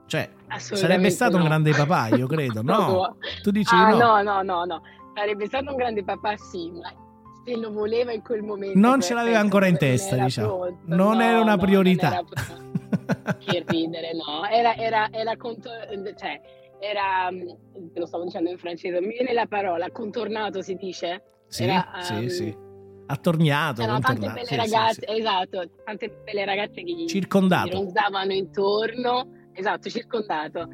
Cioè, 0.08 0.28
sarebbe 0.58 1.12
stato 1.12 1.36
un 1.36 1.44
no. 1.44 1.48
grande 1.50 1.72
papà, 1.72 2.08
io 2.16 2.26
credo, 2.28 2.64
no? 2.64 2.78
No. 2.78 3.16
Tu 3.44 3.52
dici 3.52 3.76
Ah, 3.76 3.90
no? 3.90 3.98
no, 3.98 4.22
no, 4.24 4.42
no, 4.42 4.64
no. 4.66 4.82
Sarebbe 5.14 5.46
stato 5.46 5.70
un 5.70 5.76
grande 5.76 6.04
papà, 6.04 6.36
sì, 6.38 6.72
ma 6.72 6.92
se 7.54 7.58
lo 7.60 7.72
voleva 7.72 8.12
in 8.12 8.22
quel 8.22 8.42
momento. 8.42 8.78
Non 8.78 9.00
per- 9.00 9.04
ce 9.08 9.14
l'aveva 9.14 9.40
ancora 9.40 9.66
in 9.66 9.72
non 9.74 9.80
testa, 9.80 10.16
era 10.16 10.24
diciamo. 10.26 10.58
pronto. 10.60 10.80
Non 10.86 11.18
No, 11.18 11.22
era 11.24 11.40
una 11.42 11.56
no, 11.56 11.62
priorità. 11.62 12.10
non 12.10 12.26
era 12.40 13.38
che 13.38 13.64
ridere, 13.68 14.12
no. 14.14 14.48
Era, 14.50 14.76
era, 14.76 15.08
era 15.12 15.36
conto- 15.38 15.70
cioè, 16.18 16.40
era, 16.80 17.30
te 17.30 18.00
lo 18.00 18.06
stavo 18.06 18.24
dicendo 18.24 18.50
in 18.50 18.58
francese, 18.58 19.00
non 19.00 19.08
mi 19.08 19.16
viene 19.16 19.34
la 19.34 19.46
parola, 19.48 19.90
contornato 19.92 20.62
si 20.62 20.76
dice? 20.76 21.24
Sì, 21.48 21.64
Era, 21.64 21.92
sì, 22.00 22.14
ehm, 22.14 22.28
sì. 22.28 22.68
Attorniato, 23.08 23.82
C'erano 23.82 24.00
tante 24.00 24.28
belle 24.28 24.46
Sì, 24.46 24.54
sì, 24.54 24.56
ragazze, 24.56 25.06
sì. 25.08 25.20
esatto, 25.20 25.64
tante 25.84 26.10
belle 26.24 26.46
ragazze 26.46 26.84
che 26.84 26.92
gli, 26.92 27.06
Circondato. 27.08 27.70
ronzavano 27.72 28.34
intorno, 28.34 29.28
esatto, 29.54 29.90
circondato. 29.90 30.68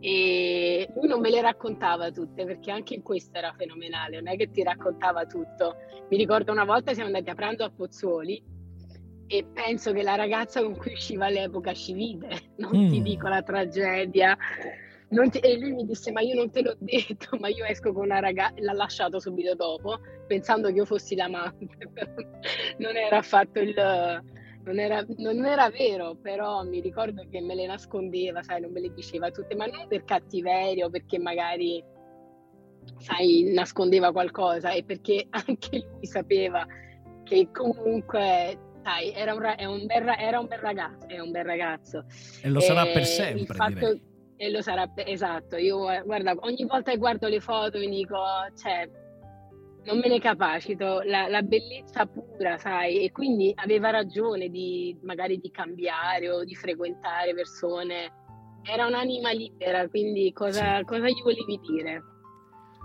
E 0.00 0.88
lui 0.94 1.06
non 1.06 1.20
me 1.20 1.28
le 1.30 1.42
raccontava 1.42 2.10
tutte 2.10 2.44
perché 2.46 2.70
anche 2.70 3.02
questo 3.02 3.36
era 3.36 3.52
fenomenale, 3.56 4.16
non 4.16 4.28
è 4.28 4.36
che 4.36 4.50
ti 4.50 4.62
raccontava 4.62 5.26
tutto. 5.26 5.76
Mi 6.08 6.16
ricordo 6.16 6.52
una 6.52 6.64
volta 6.64 6.92
siamo 6.94 7.08
andati 7.08 7.28
a 7.30 7.34
pranzo 7.34 7.64
a 7.64 7.70
Pozzuoli 7.70 8.42
e 9.26 9.44
penso 9.52 9.92
che 9.92 10.02
la 10.02 10.14
ragazza 10.16 10.62
con 10.62 10.76
cui 10.76 10.92
usciva 10.92 11.26
all'epoca 11.26 11.72
ci 11.74 11.92
vide, 11.92 12.28
non 12.56 12.70
ti 12.88 13.00
Mm. 13.00 13.04
dico 13.04 13.28
la 13.28 13.42
tragedia. 13.42 14.36
Non 15.10 15.28
ti- 15.28 15.38
E 15.40 15.58
lui 15.58 15.72
mi 15.72 15.84
disse: 15.84 16.12
Ma 16.12 16.20
io 16.20 16.36
non 16.36 16.50
te 16.50 16.62
l'ho 16.62 16.76
detto, 16.78 17.36
ma 17.40 17.48
io 17.48 17.64
esco 17.64 17.92
con 17.92 18.04
una 18.04 18.20
ragazza. 18.20 18.54
L'ha 18.62 18.72
lasciato 18.72 19.18
subito 19.18 19.54
dopo, 19.56 19.98
pensando 20.28 20.68
che 20.68 20.74
io 20.74 20.84
fossi 20.84 21.14
l'amante. 21.16 21.66
non 22.78 22.96
era 22.96 23.18
affatto 23.18 23.58
il. 23.58 23.74
Non 24.62 24.78
era, 24.78 25.04
non 25.16 25.44
era 25.46 25.70
vero, 25.70 26.16
però 26.20 26.62
mi 26.64 26.80
ricordo 26.80 27.24
che 27.30 27.40
me 27.40 27.54
le 27.54 27.66
nascondeva, 27.66 28.42
sai, 28.42 28.60
non 28.60 28.72
me 28.72 28.80
le 28.80 28.92
diceva 28.92 29.30
tutte, 29.30 29.54
ma 29.54 29.64
non 29.66 29.88
per 29.88 30.04
cattiveria 30.04 30.84
o 30.84 30.90
perché 30.90 31.18
magari, 31.18 31.82
sai, 32.98 33.52
nascondeva 33.54 34.12
qualcosa, 34.12 34.72
e 34.72 34.84
perché 34.84 35.26
anche 35.30 35.78
lui 35.78 36.06
sapeva 36.06 36.66
che 37.24 37.48
comunque, 37.52 38.58
sai, 38.82 39.12
era 39.12 39.32
un, 39.32 39.40
ra- 39.40 39.56
è 39.56 39.64
un 39.64 39.86
bel, 39.86 40.02
ra- 40.02 40.18
era 40.18 40.38
un 40.40 40.46
bel 40.46 40.58
ragazzo, 40.58 41.08
è 41.08 41.18
un 41.20 41.30
bel 41.30 41.44
ragazzo. 41.44 42.04
E 42.42 42.48
lo 42.48 42.60
sarà 42.60 42.86
Eh, 42.86 42.92
per 42.92 43.00
il 43.02 43.06
sempre, 43.06 43.54
fatto-. 43.54 44.00
E 44.36 44.50
lo 44.50 44.62
sarà, 44.62 44.86
per- 44.86 45.08
esatto. 45.08 45.56
Io 45.56 45.90
eh, 45.90 46.02
guarda, 46.02 46.34
ogni 46.40 46.64
volta 46.64 46.90
che 46.90 46.98
guardo 46.98 47.28
le 47.28 47.40
foto 47.40 47.78
mi 47.78 47.88
dico, 47.88 48.16
cioè, 48.56 48.88
non 49.84 49.98
me 49.98 50.08
ne 50.08 50.18
capacito, 50.18 51.00
la, 51.02 51.28
la 51.28 51.42
bellezza 51.42 52.06
pura, 52.06 52.58
sai, 52.58 53.04
e 53.04 53.12
quindi 53.12 53.52
aveva 53.56 53.90
ragione 53.90 54.48
di 54.48 54.96
magari 55.02 55.38
di 55.38 55.50
cambiare 55.50 56.30
o 56.30 56.44
di 56.44 56.54
frequentare 56.54 57.34
persone. 57.34 58.12
Era 58.62 58.86
un'anima 58.86 59.32
libera, 59.32 59.88
quindi 59.88 60.32
cosa, 60.32 60.84
cosa 60.84 61.08
gli 61.08 61.22
volevi 61.22 61.58
dire? 61.66 62.02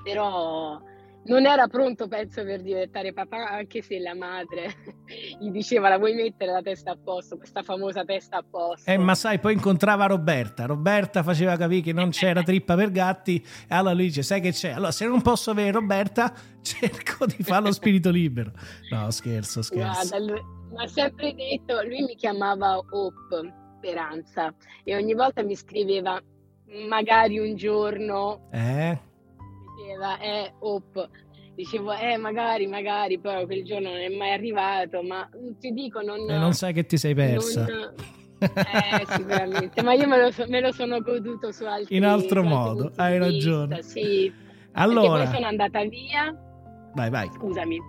Però 0.04 0.80
non 1.28 1.46
era 1.46 1.68
pronto, 1.68 2.08
penso, 2.08 2.44
per 2.44 2.62
diventare 2.62 3.12
papà, 3.14 3.50
anche 3.50 3.82
se 3.82 4.00
la 4.00 4.14
madre 4.14 4.76
gli 5.40 5.50
diceva 5.50 5.90
la 5.90 5.98
vuoi 5.98 6.14
mettere 6.14 6.52
la 6.52 6.62
testa 6.62 6.92
a 6.92 6.98
posto, 7.02 7.38
questa 7.38 7.64
famosa 7.64 8.04
testa 8.04 8.38
a 8.38 8.44
posto. 8.48 8.90
Eh, 8.90 8.98
ma 8.98 9.16
sai, 9.16 9.40
poi 9.40 9.54
incontrava 9.54 10.06
Roberta. 10.06 10.66
Roberta 10.66 11.24
faceva 11.24 11.58
capire 11.58 11.82
che 11.82 11.94
non 11.94 12.10
c'era 12.10 12.42
trippa 12.44 12.76
per 12.76 12.92
gatti. 12.92 13.44
E 13.68 13.74
allora 13.74 13.94
lui 13.96 14.06
dice: 14.06 14.24
Sai 14.24 14.42
che 14.42 14.52
c'è? 14.52 14.72
Allora, 14.72 14.92
se 14.92 15.08
non 15.08 15.22
posso 15.22 15.52
avere 15.52 15.72
Roberta, 15.72 16.34
cerco 16.62 17.26
di 17.26 17.42
fare 17.42 17.66
lo 17.66 17.72
spirito 17.72 18.12
libero. 18.12 18.52
No, 18.92 19.10
scherzo, 19.10 19.62
scherzo. 19.62 20.10
Guarda, 20.10 20.32
lui, 20.32 20.42
mi 20.72 20.84
ha 20.84 20.88
sempre 20.88 21.34
detto, 21.34 21.82
lui 21.84 22.04
mi 22.04 22.16
chiamava 22.16 22.78
Hope, 22.78 23.54
speranza, 23.78 24.54
e 24.84 24.96
ogni 24.96 25.14
volta 25.14 25.44
mi 25.44 25.56
scriveva 25.56 26.22
magari 26.88 27.40
un 27.40 27.56
giorno, 27.56 28.48
Eh? 28.52 29.14
Diceva, 29.76 30.20
eh, 30.20 30.54
Hope. 30.60 31.10
Dicevo, 31.56 31.94
eh, 31.94 32.18
magari, 32.18 32.68
magari, 32.68 33.20
però 33.20 33.46
quel 33.46 33.64
giorno 33.64 33.90
non 33.90 34.00
è 34.00 34.10
mai 34.10 34.32
arrivato, 34.32 35.02
ma 35.02 35.28
ti 35.58 35.72
dico, 35.72 36.02
non... 36.02 36.20
E 36.30 36.38
non 36.38 36.54
sai 36.54 36.74
che 36.74 36.86
ti 36.86 36.98
sei 36.98 37.16
persa. 37.16 37.66
non- 37.66 37.94
eh, 38.38 39.06
sicuramente, 39.08 39.82
ma 39.82 39.94
io 39.94 40.08
me 40.08 40.18
lo, 40.22 40.32
so- 40.32 40.46
me 40.50 40.60
lo 40.60 40.72
sono 40.74 41.00
goduto 41.00 41.52
su 41.52 41.64
altri 41.66 41.96
In 41.96 42.04
altro 42.04 42.44
modo, 42.44 42.92
hai 42.98 43.18
vista, 43.18 43.26
ragione. 43.26 43.82
Sì, 43.84 44.32
perché 44.32 44.72
Allora, 44.74 45.24
poi 45.24 45.34
sono 45.34 45.46
andata 45.48 45.84
via 45.86 46.36
vai, 46.94 47.10
vai. 47.10 47.30
scusami. 47.34 47.80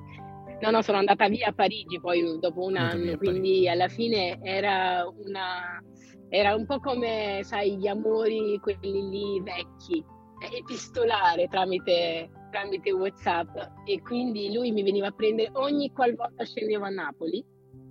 No, 0.60 0.70
no, 0.70 0.80
sono 0.82 0.98
andata 0.98 1.28
via 1.28 1.48
a 1.48 1.52
Parigi 1.52 2.00
poi 2.00 2.22
dopo 2.40 2.62
un 2.62 2.76
Andata 2.76 2.96
anno, 2.96 3.16
quindi 3.18 3.68
alla 3.68 3.88
fine 3.88 4.38
era 4.40 5.04
una 5.24 5.82
era 6.28 6.54
un 6.54 6.66
po' 6.66 6.78
come, 6.80 7.40
sai, 7.42 7.76
gli 7.76 7.86
amori 7.86 8.58
quelli 8.60 9.08
lì 9.08 9.40
vecchi, 9.42 10.04
epistolare 10.52 11.48
tramite 11.48 12.30
tramite 12.50 12.92
WhatsApp. 12.92 13.56
E 13.84 14.00
quindi 14.02 14.52
lui 14.52 14.70
mi 14.70 14.82
veniva 14.82 15.08
a 15.08 15.12
prendere 15.12 15.50
ogni 15.54 15.92
qualvolta 15.92 16.44
scendevo 16.44 16.84
a 16.84 16.90
Napoli 16.90 17.44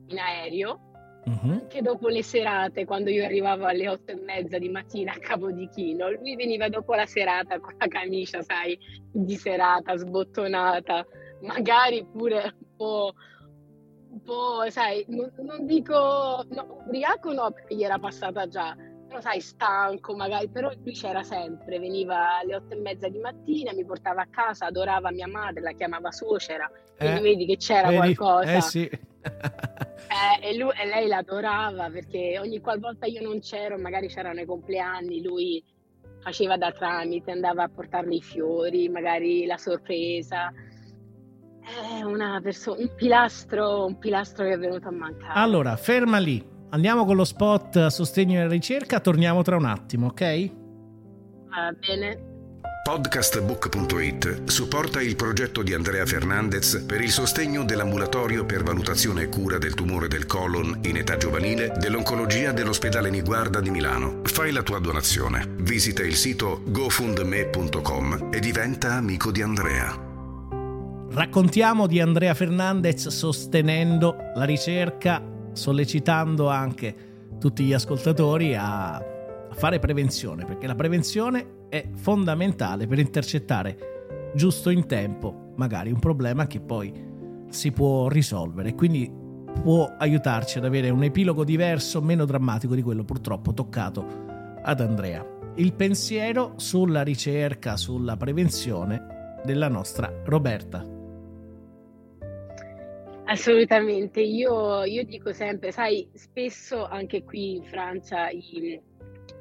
in 0.07 0.17
aereo, 0.19 0.79
Mhm. 1.25 1.51
anche 1.51 1.81
dopo 1.81 2.07
le 2.07 2.21
serate, 2.21 2.85
quando 2.85 3.09
io 3.09 3.25
arrivavo 3.25 3.65
alle 3.65 3.89
otto 3.89 4.11
e 4.11 4.15
mezza 4.15 4.59
di 4.59 4.69
mattina 4.69 5.13
a 5.13 5.17
Capodichino, 5.17 6.11
lui 6.11 6.35
veniva 6.35 6.69
dopo 6.69 6.93
la 6.93 7.07
serata 7.07 7.59
con 7.59 7.73
la 7.77 7.87
camicia, 7.87 8.43
sai, 8.43 8.77
di 9.11 9.35
serata, 9.35 9.95
sbottonata, 9.95 11.03
magari 11.41 12.05
pure 12.05 12.55
un 12.59 12.75
po', 12.77 13.13
un 14.11 14.21
po', 14.21 14.69
sai, 14.69 15.03
non, 15.07 15.31
non 15.37 15.65
dico, 15.65 16.45
no, 16.49 16.83
ubriaco 16.85 17.33
no, 17.33 17.51
perché 17.51 17.75
gli 17.75 17.83
era 17.83 17.97
passata 17.97 18.47
già, 18.47 18.75
però 19.07 19.21
sai, 19.21 19.39
stanco 19.39 20.15
magari, 20.15 20.49
però 20.49 20.71
lui 20.83 20.93
c'era 20.93 21.23
sempre, 21.23 21.79
veniva 21.79 22.37
alle 22.39 22.55
otto 22.55 22.73
e 22.73 22.79
mezza 22.79 23.07
di 23.07 23.19
mattina, 23.19 23.73
mi 23.73 23.85
portava 23.85 24.21
a 24.23 24.27
casa, 24.29 24.65
adorava 24.65 25.11
mia 25.11 25.27
madre, 25.27 25.61
la 25.61 25.71
chiamava 25.73 26.11
suocera, 26.11 26.69
quindi 26.97 27.17
Eh, 27.17 27.21
vedi 27.21 27.45
che 27.45 27.57
c'era 27.57 27.89
vedi? 27.89 28.15
qualcosa. 28.15 28.51
Eh 28.57 28.61
sì. 28.61 28.83
Eh, 28.85 30.49
e, 30.49 30.57
lui- 30.57 30.73
e 30.79 30.85
lei 30.85 31.07
l'adorava 31.07 31.89
perché 31.89 32.37
ogni 32.39 32.59
qualvolta 32.59 33.05
io 33.05 33.21
non 33.21 33.39
c'ero, 33.39 33.77
magari 33.77 34.07
c'erano 34.07 34.39
i 34.39 34.45
compleanni, 34.45 35.21
lui 35.21 35.63
faceva 36.21 36.57
da 36.57 36.71
tramite, 36.71 37.31
andava 37.31 37.63
a 37.63 37.69
portarle 37.69 38.15
i 38.15 38.21
fiori, 38.21 38.89
magari 38.89 39.45
la 39.45 39.57
sorpresa. 39.57 40.51
È 41.61 42.03
una 42.03 42.39
persona, 42.41 42.79
un 42.81 42.93
pilastro, 42.95 43.85
un 43.85 43.97
pilastro 43.97 44.45
che 44.45 44.53
è 44.53 44.57
venuto 44.57 44.87
a 44.87 44.91
mancare. 44.91 45.39
Allora, 45.39 45.75
ferma 45.75 46.17
lì. 46.19 46.53
Andiamo 46.75 47.05
con 47.05 47.15
lo 47.15 47.23
spot 47.23 47.77
a 47.77 47.89
sostegno 47.89 48.37
della 48.39 48.51
ricerca. 48.51 48.99
Torniamo 48.99 49.41
tra 49.43 49.55
un 49.55 49.63
attimo, 49.63 50.07
ok? 50.07 50.51
Va 51.47 51.73
bene. 51.79 52.33
Podcastbook.it 52.83 54.43
supporta 54.43 55.01
il 55.01 55.15
progetto 55.15 55.63
di 55.63 55.73
Andrea 55.73 56.05
Fernandez 56.05 56.83
per 56.85 56.99
il 56.99 57.11
sostegno 57.11 57.63
dell'ambulatorio 57.63 58.45
per 58.45 58.63
valutazione 58.63 59.23
e 59.23 59.29
cura 59.29 59.57
del 59.57 59.73
tumore 59.73 60.09
del 60.09 60.25
colon 60.25 60.81
in 60.83 60.97
età 60.97 61.15
giovanile 61.15 61.71
dell'oncologia 61.77 62.51
dell'ospedale 62.51 63.09
Niguarda 63.09 63.61
di 63.61 63.69
Milano. 63.69 64.19
Fai 64.23 64.51
la 64.51 64.61
tua 64.61 64.79
donazione. 64.79 65.47
Visita 65.59 66.03
il 66.03 66.15
sito 66.15 66.61
gofundme.com 66.65 68.31
e 68.33 68.39
diventa 68.41 68.95
amico 68.95 69.31
di 69.31 69.41
Andrea. 69.41 69.97
Raccontiamo 71.11 71.87
di 71.87 72.01
Andrea 72.01 72.33
Fernandez 72.33 73.07
sostenendo 73.07 74.17
la 74.35 74.43
ricerca, 74.43 75.23
sollecitando 75.55 76.49
anche 76.49 76.95
tutti 77.39 77.63
gli 77.63 77.73
ascoltatori 77.73 78.55
a 78.55 79.03
fare 79.51 79.79
prevenzione, 79.79 80.45
perché 80.45 80.67
la 80.67 80.75
prevenzione 80.75 81.67
è 81.69 81.89
fondamentale 81.95 82.87
per 82.87 82.99
intercettare 82.99 84.31
giusto 84.35 84.69
in 84.69 84.85
tempo 84.85 85.53
magari 85.55 85.91
un 85.91 85.99
problema 85.99 86.47
che 86.47 86.59
poi 86.59 86.93
si 87.49 87.71
può 87.71 88.07
risolvere, 88.09 88.75
quindi 88.75 89.09
può 89.61 89.89
aiutarci 89.97 90.57
ad 90.57 90.65
avere 90.65 90.89
un 90.89 91.03
epilogo 91.03 91.43
diverso, 91.43 92.01
meno 92.01 92.25
drammatico 92.25 92.75
di 92.75 92.81
quello 92.81 93.03
purtroppo 93.03 93.53
toccato 93.53 94.05
ad 94.61 94.81
Andrea. 94.81 95.25
Il 95.55 95.73
pensiero 95.73 96.53
sulla 96.57 97.01
ricerca, 97.01 97.77
sulla 97.77 98.17
prevenzione 98.17 99.39
della 99.45 99.69
nostra 99.69 100.11
Roberta. 100.25 100.94
Assolutamente, 103.27 104.21
io, 104.21 104.83
io, 104.83 105.03
dico 105.03 105.33
sempre, 105.33 105.71
sai, 105.71 106.07
spesso 106.13 106.85
anche 106.85 107.23
qui 107.23 107.55
in 107.55 107.63
Francia 107.63 108.29
i, 108.29 108.79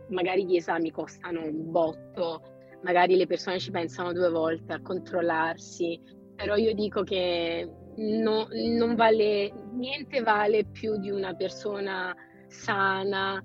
magari 0.08 0.46
gli 0.46 0.56
esami 0.56 0.90
costano 0.90 1.44
un 1.44 1.70
botto, 1.70 2.42
magari 2.82 3.14
le 3.16 3.26
persone 3.26 3.58
ci 3.58 3.70
pensano 3.70 4.12
due 4.12 4.30
volte 4.30 4.72
a 4.72 4.80
controllarsi, 4.80 6.00
però 6.34 6.56
io 6.56 6.72
dico 6.74 7.02
che 7.02 7.68
no, 7.96 8.48
non 8.50 8.94
vale, 8.94 9.52
niente 9.72 10.22
vale 10.22 10.64
più 10.64 10.98
di 10.98 11.10
una 11.10 11.34
persona 11.34 12.14
sana, 12.48 13.42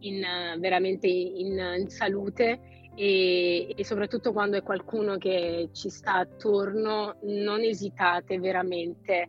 in, 0.00 0.22
veramente 0.58 1.06
in, 1.08 1.58
in 1.78 1.88
salute 1.88 2.60
e, 2.94 3.72
e, 3.76 3.84
soprattutto 3.84 4.32
quando 4.32 4.56
è 4.56 4.62
qualcuno 4.62 5.16
che 5.16 5.70
ci 5.72 5.88
sta 5.88 6.14
attorno, 6.14 7.18
non 7.22 7.60
esitate 7.60 8.38
veramente 8.38 9.26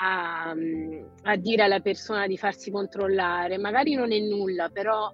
a, 0.00 0.54
a, 1.22 1.36
dire 1.36 1.62
alla 1.62 1.80
persona 1.80 2.26
di 2.26 2.36
farsi 2.36 2.70
controllare. 2.70 3.58
Magari 3.58 3.94
non 3.94 4.12
è 4.12 4.18
nulla, 4.18 4.68
però 4.68 5.12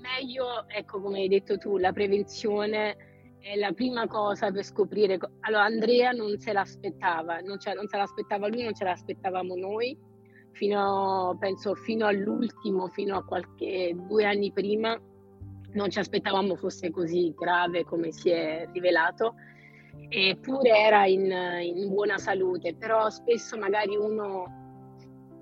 meglio, 0.00 0.68
ecco 0.68 1.00
come 1.00 1.20
hai 1.20 1.28
detto 1.28 1.56
tu, 1.58 1.78
la 1.78 1.92
prevenzione 1.92 2.96
è 3.40 3.56
la 3.56 3.72
prima 3.72 4.06
cosa 4.06 4.50
per 4.50 4.64
scoprire. 4.64 5.18
Allora 5.40 5.64
Andrea 5.64 6.10
non 6.10 6.38
se 6.38 6.52
l'aspettava, 6.52 7.38
non, 7.38 7.58
ce, 7.60 7.74
non 7.74 7.86
se 7.86 7.96
l'aspettava 7.96 8.48
lui, 8.48 8.64
non 8.64 8.74
ce 8.74 8.84
l'aspettavamo 8.84 9.54
noi, 9.54 9.96
fino, 10.52 11.36
penso 11.38 11.74
fino 11.74 12.06
all'ultimo, 12.06 12.88
fino 12.88 13.16
a 13.16 13.24
qualche 13.24 13.94
due 13.94 14.24
anni 14.24 14.52
prima, 14.52 14.98
non 15.72 15.90
ci 15.90 15.98
aspettavamo 15.98 16.56
fosse 16.56 16.90
così 16.90 17.32
grave 17.36 17.84
come 17.84 18.10
si 18.10 18.30
è 18.30 18.66
rivelato 18.72 19.34
eppure 20.08 20.70
era 20.70 21.06
in, 21.06 21.30
in 21.62 21.88
buona 21.88 22.18
salute, 22.18 22.74
però 22.74 23.10
spesso 23.10 23.56
magari 23.56 23.96
uno 23.96 24.64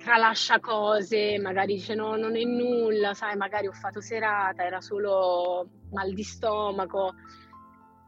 tralascia 0.04 0.60
cose, 0.60 1.38
magari 1.38 1.74
dice 1.74 1.94
no, 1.94 2.14
non 2.16 2.36
è 2.36 2.42
nulla, 2.42 3.14
sai, 3.14 3.36
magari 3.36 3.66
ho 3.66 3.72
fatto 3.72 4.00
serata, 4.00 4.64
era 4.64 4.80
solo 4.80 5.68
mal 5.92 6.12
di 6.12 6.22
stomaco. 6.22 7.14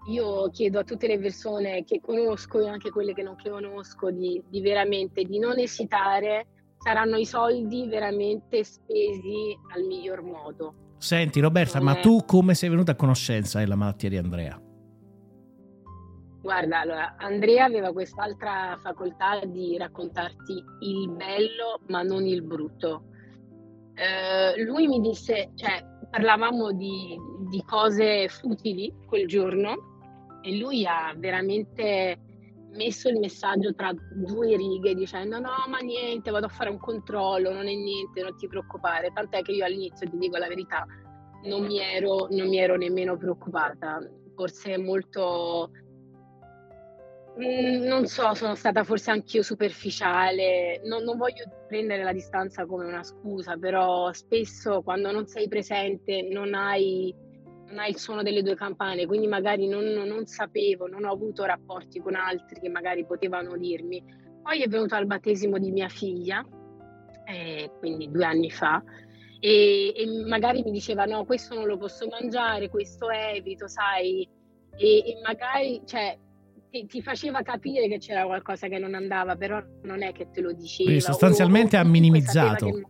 Io 0.09 0.50
chiedo 0.50 0.79
a 0.79 0.85
tutte 0.85 1.07
le 1.07 1.19
persone 1.19 1.85
che 1.85 2.00
conosco 2.00 2.61
e 2.61 2.69
anche 2.69 2.91
quelle 2.91 3.15
che 3.15 3.23
non 3.23 3.37
conosco 3.43 4.11
di, 4.11 4.41
di 4.49 4.61
veramente 4.61 5.25
di 5.25 5.38
non 5.38 5.59
esitare, 5.59 6.47
saranno 6.79 7.17
i 7.17 7.25
soldi 7.25 7.88
veramente 7.88 8.62
spesi 8.62 9.57
al 9.75 9.83
miglior 9.85 10.23
modo. 10.23 10.75
Senti 10.99 11.41
Roberta, 11.41 11.79
non 11.79 11.88
ma 11.88 12.00
tu 12.00 12.25
come 12.25 12.55
sei 12.55 12.69
venuta 12.69 12.93
a 12.93 12.97
conoscenza 12.97 13.59
della 13.59 13.75
malattia 13.75 14.09
di 14.11 14.17
Andrea? 14.17 14.66
Guarda, 16.47 16.78
allora, 16.78 17.17
Andrea 17.19 17.65
aveva 17.65 17.93
quest'altra 17.93 18.78
facoltà 18.80 19.45
di 19.47 19.76
raccontarti 19.76 20.65
il 20.78 21.11
bello 21.11 21.80
ma 21.89 22.02
non 22.02 22.25
il 22.25 22.41
brutto. 22.43 23.06
Eh, 23.95 24.63
lui 24.63 24.87
mi 24.87 25.00
disse, 25.00 25.50
cioè, 25.56 25.85
parlavamo 26.09 26.71
di, 26.71 27.19
di 27.50 27.65
cose 27.67 28.28
futili 28.28 28.95
quel 29.09 29.26
giorno 29.26 30.39
e 30.41 30.56
lui 30.56 30.87
ha 30.87 31.13
veramente 31.17 32.17
messo 32.75 33.09
il 33.09 33.19
messaggio 33.19 33.75
tra 33.75 33.93
due 34.15 34.56
righe 34.56 34.95
dicendo 34.95 35.41
no 35.41 35.65
ma 35.69 35.78
niente 35.78 36.30
vado 36.30 36.47
a 36.47 36.50
fare 36.50 36.71
un 36.71 36.78
controllo 36.78 37.52
non 37.52 37.67
è 37.67 37.75
niente 37.75 38.23
non 38.23 38.37
ti 38.37 38.47
preoccupare 38.47 39.11
tant'è 39.15 39.41
che 39.41 39.52
io 39.52 39.65
all'inizio 39.65 40.09
ti 40.09 40.19
dico 40.19 40.37
la 40.37 40.47
verità 40.47 40.87
non 41.45 41.65
mi 41.65 41.80
ero, 41.80 42.28
non 42.30 42.49
mi 42.49 42.59
ero 42.59 42.76
nemmeno 42.76 43.17
preoccupata 43.17 43.99
forse 44.35 44.76
molto 44.76 45.71
Mm, 47.39 47.85
non 47.85 48.07
so, 48.07 48.33
sono 48.33 48.55
stata 48.55 48.83
forse 48.83 49.11
anch'io 49.11 49.43
superficiale, 49.43 50.81
non, 50.85 51.03
non, 51.03 51.19
voglio 51.19 51.45
prendere 51.69 52.03
la 52.03 52.13
distanza 52.13 52.65
come 52.65 52.87
una 52.87 53.03
scusa, 53.03 53.59
però 53.59 54.11
spesso 54.15 54.81
quando 54.81 55.13
non 55.13 55.27
sei 55.27 55.47
presente 55.47 56.27
non 56.31 56.55
hai, 56.55 57.15
non 57.67 57.79
hai 57.79 57.91
il 57.91 57.99
suono 57.99 58.23
delle 58.23 58.43
due 58.43 58.55
campane, 58.55 59.05
quindi 59.05 59.27
magari 59.27 59.69
non, 59.69 59.85
non, 59.85 60.25
sapevo, 60.25 60.87
non 60.87 61.05
ho 61.05 61.13
avuto 61.13 61.45
rapporti 61.45 62.01
con 62.01 62.15
altri 62.15 62.59
che 62.59 62.71
magari 62.71 63.05
potevano 63.05 63.55
dirmi. 63.59 64.03
Poi 64.43 64.63
è 64.63 64.69
venuto 64.69 64.95
al 64.95 65.05
battesimo 65.05 65.59
di 65.59 65.71
mia 65.73 65.89
figlia, 65.89 66.43
eh, 67.27 67.71
quindi 67.79 68.11
due 68.11 68.25
anni 68.25 68.51
fa, 68.51 68.83
e, 69.41 69.93
e, 69.95 70.25
magari 70.27 70.63
mi 70.63 70.71
diceva 70.71 71.05
no, 71.05 71.27
questo 71.27 71.55
non 71.55 71.67
lo 71.67 71.77
posso 71.77 72.07
mangiare, 72.09 72.71
questo 72.71 73.11
evito, 73.11 73.69
sai, 73.69 74.27
e, 74.79 74.99
e 74.99 75.21
magari, 75.23 75.83
cioè, 75.85 76.17
ti, 76.80 76.86
ti, 76.86 77.02
faceva 77.02 77.43
capire 77.43 77.89
che 77.89 77.99
c'era 77.99 78.25
qualcosa 78.25 78.69
che 78.69 78.78
non 78.78 78.95
andava, 78.95 79.36
però 79.36 79.62
non 79.82 80.02
è 80.02 80.12
che 80.12 80.28
te 80.30 80.41
lo 80.41 80.52
diceva. 80.52 80.91
Quindi 80.91 81.04
sostanzialmente 81.04 81.76
o, 81.76 81.80
ha 81.80 81.84
minimizzato. 81.84 82.67
Che... 82.67 82.86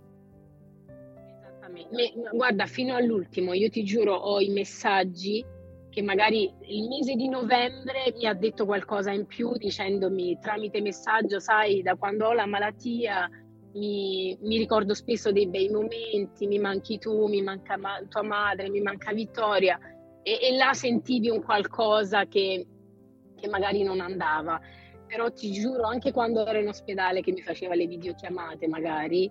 Esattamente. 1.41 2.13
guarda, 2.33 2.67
fino 2.67 2.97
all'ultimo, 2.97 3.53
io 3.53 3.69
ti 3.69 3.85
giuro, 3.85 4.15
ho 4.15 4.41
i 4.41 4.49
messaggi 4.49 5.45
che 5.91 6.03
magari 6.03 6.43
il 6.43 6.89
mese 6.89 7.15
di 7.15 7.29
novembre 7.29 8.13
mi 8.17 8.27
ha 8.27 8.35
detto 8.35 8.67
qualcosa 8.67 9.13
in 9.13 9.25
più 9.25 9.57
dicendomi 9.57 10.39
tramite 10.41 10.81
messaggio, 10.83 11.39
sai, 11.39 11.81
da 11.81 11.95
quando 11.95 12.27
ho 12.27 12.33
la 12.33 12.45
malattia 12.45 13.31
mi, 13.73 14.37
mi 14.43 14.59
ricordo 14.59 14.93
spesso 14.93 15.33
dei 15.33 15.49
bei 15.49 15.71
momenti, 15.71 16.47
mi 16.47 16.59
manchi 16.59 16.99
tu, 16.99 17.27
mi 17.29 17.41
manca 17.41 17.79
ma- 17.79 18.03
tua 18.09 18.23
madre, 18.23 18.69
mi 18.69 18.81
manca 18.81 19.13
Vittoria 19.13 19.79
e, 20.23 20.39
e 20.43 20.57
là 20.57 20.75
sentivi 20.75 21.31
un 21.31 21.43
qualcosa 21.43 22.27
che 22.27 22.67
che 23.37 23.49
magari 23.49 23.83
non 23.83 24.01
andava, 24.01 24.61
però 25.07 25.31
ti 25.31 25.53
giuro 25.53 25.85
anche 25.85 26.13
quando 26.13 26.45
ero 26.45 26.59
in 26.59 26.69
ospedale 26.69 27.21
che 27.21 27.33
mi 27.33 27.43
faceva 27.43 27.75
le 27.75 27.87
videochiamate 27.87 28.67
magari, 28.67 29.31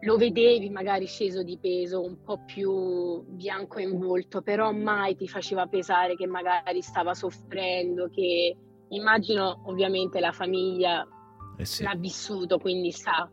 lo 0.00 0.16
vedevi 0.16 0.68
magari 0.70 1.06
sceso 1.06 1.42
di 1.44 1.58
peso, 1.60 2.02
un 2.02 2.22
po' 2.22 2.42
più 2.44 3.22
bianco 3.28 3.78
in 3.78 3.98
volto, 3.98 4.42
però 4.42 4.72
mai 4.72 5.14
ti 5.14 5.28
faceva 5.28 5.66
pesare 5.66 6.16
che 6.16 6.26
magari 6.26 6.82
stava 6.82 7.14
soffrendo, 7.14 8.08
che 8.08 8.56
immagino 8.88 9.62
ovviamente 9.66 10.18
la 10.18 10.32
famiglia 10.32 11.06
eh 11.56 11.64
sì. 11.64 11.84
l'ha 11.84 11.94
vissuto, 11.96 12.58
quindi 12.58 12.90
sa. 12.90 13.30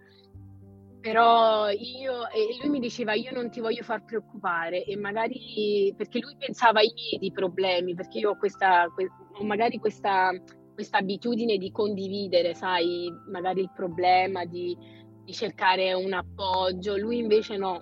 Però 1.02 1.70
io, 1.70 2.28
e 2.30 2.58
lui 2.60 2.70
mi 2.70 2.80
diceva 2.80 3.14
io 3.14 3.32
non 3.32 3.50
ti 3.50 3.62
voglio 3.62 3.84
far 3.84 4.04
preoccupare 4.04 4.84
e 4.84 4.98
magari 4.98 5.94
perché 5.96 6.20
lui 6.20 6.36
pensava 6.38 6.80
ai 6.80 6.92
miei 7.20 7.32
problemi, 7.32 7.96
perché 7.96 8.20
io 8.20 8.32
ho 8.32 8.38
questa, 8.38 8.86
ho 8.86 9.44
magari 9.46 9.78
questa, 9.78 10.32
questa 10.74 10.98
abitudine 10.98 11.58
di 11.58 11.72
condividere, 11.72 12.54
sai, 12.54 13.10
magari 13.32 13.62
il 13.62 13.72
problema, 13.74 14.44
di, 14.46 14.76
di 15.24 15.34
cercare 15.34 15.94
un 15.94 16.12
appoggio. 16.12 16.98
Lui 16.98 17.20
invece 17.20 17.56
no, 17.56 17.82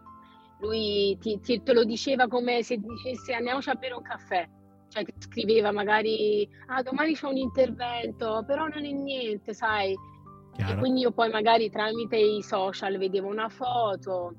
lui 0.59 1.17
ti, 1.19 1.39
ti, 1.39 1.63
te 1.63 1.73
lo 1.73 1.83
diceva 1.83 2.27
come 2.27 2.61
se 2.61 2.77
dicesse 2.77 3.33
andiamoci 3.33 3.69
a 3.69 3.75
bere 3.75 3.95
un 3.95 4.03
caffè. 4.03 4.47
Cioè 4.89 5.03
scriveva 5.17 5.71
magari, 5.71 6.47
ah 6.67 6.81
domani 6.81 7.13
c'è 7.13 7.27
un 7.27 7.37
intervento, 7.37 8.43
però 8.45 8.67
non 8.67 8.85
è 8.85 8.91
niente, 8.91 9.53
sai. 9.53 9.95
Chiaro. 10.57 10.73
E 10.73 10.77
quindi 10.77 11.01
io 11.01 11.11
poi 11.11 11.29
magari 11.29 11.69
tramite 11.69 12.17
i 12.17 12.41
social 12.41 12.97
vedevo 12.97 13.27
una 13.27 13.47
foto 13.47 14.33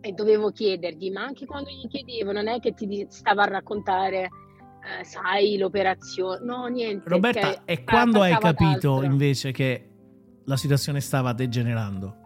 e 0.00 0.12
dovevo 0.12 0.52
chiedergli, 0.52 1.10
ma 1.10 1.24
anche 1.24 1.46
quando 1.46 1.68
gli 1.70 1.88
chiedevo 1.88 2.30
non 2.30 2.46
è 2.46 2.60
che 2.60 2.72
ti 2.72 3.06
stava 3.08 3.42
a 3.42 3.48
raccontare 3.48 4.28
eh, 4.88 5.04
sai, 5.04 5.58
l'operazione. 5.58 6.44
No, 6.44 6.66
niente. 6.66 7.08
Roberta, 7.08 7.64
e 7.64 7.82
quando 7.82 8.22
hai 8.22 8.38
capito 8.38 8.92
d'altro. 8.92 9.02
invece 9.02 9.50
che 9.50 9.90
la 10.44 10.56
situazione 10.56 11.00
stava 11.00 11.32
degenerando? 11.32 12.16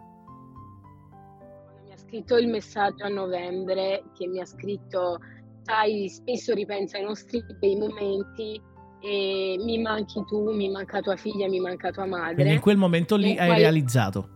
Mi 1.85 1.91
ha 1.91 1.97
scritto 1.97 2.37
il 2.37 2.47
messaggio 2.47 3.03
a 3.03 3.09
novembre, 3.09 4.03
che 4.15 4.27
mi 4.27 4.39
ha 4.39 4.45
scritto, 4.45 5.17
sai, 5.63 6.07
spesso 6.07 6.53
ripenso 6.53 6.97
ai 6.97 7.03
nostri 7.03 7.43
bei 7.57 7.75
momenti 7.75 8.61
e 9.05 9.57
mi 9.59 9.79
manchi 9.79 10.23
tu, 10.25 10.49
mi 10.53 10.69
manca 10.69 11.01
tua 11.01 11.17
figlia, 11.17 11.49
mi 11.49 11.59
manca 11.59 11.91
tua 11.91 12.05
madre. 12.05 12.35
Quindi 12.35 12.53
in 12.53 12.61
quel 12.61 12.77
momento 12.77 13.17
lì 13.17 13.37
hai 13.37 13.49
poi... 13.49 13.57
realizzato. 13.57 14.29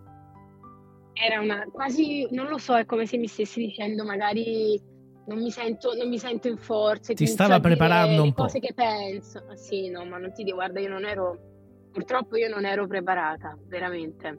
Era 1.13 1.39
una 1.39 1.65
quasi, 1.71 2.27
non 2.32 2.47
lo 2.47 2.58
so, 2.58 2.75
è 2.75 2.86
come 2.86 3.06
se 3.06 3.17
mi 3.17 3.27
stessi 3.27 3.62
dicendo 3.62 4.03
magari 4.03 4.80
non 5.27 5.41
mi 5.41 5.51
sento, 5.51 5.93
non 5.95 6.10
mi 6.10 6.19
sento 6.19 6.49
in 6.49 6.58
forza. 6.58 7.13
Ti 7.13 7.25
stava 7.25 7.62
preparando 7.62 8.21
un 8.21 8.34
po'. 8.34 8.43
cose 8.43 8.60
che 8.60 8.73
penso. 8.73 9.41
Ah, 9.49 9.56
sì, 9.56 9.89
no, 9.89 10.03
ma 10.03 10.17
non 10.17 10.34
ti 10.34 10.43
dico, 10.43 10.58
guarda, 10.58 10.82
io 10.82 10.89
non 10.89 11.06
ero, 11.06 11.38
purtroppo 11.93 12.36
io 12.36 12.49
non 12.49 12.65
ero 12.65 12.88
preparata, 12.88 13.58
veramente. 13.67 14.38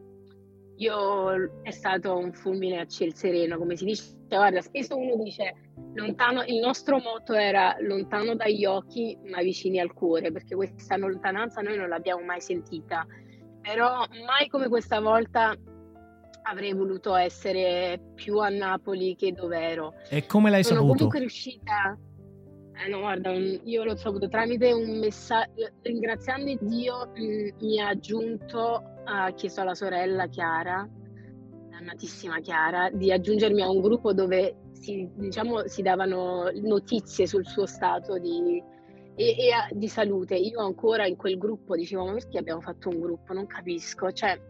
Io 0.77 1.63
è 1.63 1.71
stato 1.71 2.17
un 2.17 2.33
fulmine 2.33 2.81
a 2.81 2.87
ciel 2.87 3.15
sereno, 3.15 3.57
come 3.57 3.77
si 3.77 3.87
dice. 3.87 4.05
Guarda, 4.29 4.61
spesso 4.61 4.95
uno 4.95 5.17
dice 5.17 5.55
lontano, 5.99 6.43
il 6.45 6.59
nostro 6.59 6.99
motto 6.99 7.35
era 7.35 7.77
lontano 7.81 8.35
dagli 8.35 8.65
occhi 8.65 9.17
ma 9.25 9.41
vicini 9.43 9.81
al 9.81 9.93
cuore, 9.93 10.31
perché 10.33 10.55
questa 10.55 10.97
lontananza 10.97 11.61
noi 11.61 11.77
non 11.77 11.89
l'abbiamo 11.89 12.23
mai 12.25 12.41
sentita. 12.41 13.07
Però 13.61 14.07
mai 14.27 14.49
come 14.49 14.69
questa 14.69 15.01
volta 15.01 15.55
avrei 16.43 16.73
voluto 16.73 17.15
essere 17.15 18.01
più 18.15 18.39
a 18.39 18.49
Napoli 18.49 19.15
che 19.17 19.33
dove 19.33 19.59
ero. 19.59 19.95
E 20.09 20.27
come 20.27 20.51
l'hai 20.51 20.65
Sono 20.65 20.81
saputo? 20.81 20.95
comunque 20.95 21.19
riuscita. 21.21 21.99
Eh 22.81 22.89
no, 22.89 23.01
guarda, 23.01 23.33
io 23.33 23.83
l'ho 23.83 23.97
saputo 23.97 24.29
tramite 24.29 24.73
un 24.73 24.99
messaggio. 24.99 25.69
Ringraziando 25.83 26.57
Dio, 26.61 27.11
mh, 27.15 27.23
mm, 27.23 27.49
mi 27.61 27.81
ha 27.81 27.89
aggiunto, 27.89 28.83
ha 29.05 29.33
chiesto 29.33 29.61
alla 29.61 29.75
sorella 29.75 30.29
Chiara, 30.29 30.89
amatissima 31.79 32.41
Chiara, 32.41 32.89
di 32.91 33.11
aggiungermi 33.11 33.63
a 33.63 33.69
un 33.69 33.81
gruppo 33.81 34.13
dove 34.13 34.57
si, 34.79 35.09
diciamo, 35.15 35.67
si 35.67 35.83
davano 35.83 36.51
notizie 36.55 37.27
sul 37.27 37.47
suo 37.47 37.67
stato 37.67 38.19
di, 38.19 38.63
e, 39.15 39.25
e 39.25 39.51
di 39.73 39.89
salute. 39.89 40.37
Io 40.37 40.61
ancora 40.61 41.07
in 41.07 41.17
quel 41.17 41.37
gruppo 41.37 41.77
dicevo, 41.77 42.07
ma 42.07 42.13
perché 42.13 42.39
abbiamo 42.39 42.61
fatto 42.61 42.89
un 42.89 43.01
gruppo? 43.01 43.33
Non 43.33 43.47
capisco. 43.47 44.11
Cioè, 44.13 44.41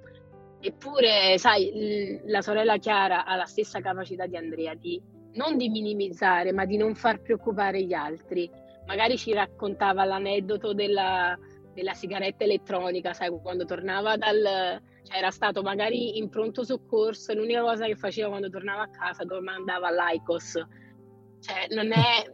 Eppure, 0.61 1.39
sai, 1.39 2.21
la 2.25 2.43
sorella 2.43 2.79
Chiara 2.79 3.25
ha 3.25 3.37
la 3.37 3.45
stessa 3.45 3.81
capacità 3.81 4.27
di 4.27 4.37
Andrea 4.37 4.75
di 4.75 5.01
non 5.35 5.57
di 5.57 5.69
minimizzare, 5.69 6.53
ma 6.53 6.65
di 6.65 6.77
non 6.77 6.97
far 6.97 7.21
preoccupare 7.21 7.85
gli 7.85 7.93
altri. 7.93 8.51
Magari 8.87 9.17
ci 9.17 9.33
raccontava 9.33 10.05
l'aneddoto 10.05 10.73
della, 10.73 11.39
della 11.73 11.95
sigaretta 11.95 12.43
elettronica, 12.45 13.13
sai, 13.13 13.31
quando 13.41 13.65
tornava 13.65 14.17
dal... 14.17 14.83
cioè 15.09 15.17
era 15.17 15.31
stato 15.31 15.63
magari 15.63 16.19
in 16.19 16.29
pronto 16.29 16.65
soccorso 16.65 17.33
l'unica 17.33 17.63
cosa 17.63 17.87
che 17.87 17.97
faceva 17.97 18.29
quando 18.29 18.51
tornava 18.51 18.83
a 18.83 18.91
casa 18.91 19.25
domandava 19.25 19.89
all'ICOS. 19.89 20.67
Cioè, 21.41 21.75
non 21.75 21.93
è... 21.93 22.31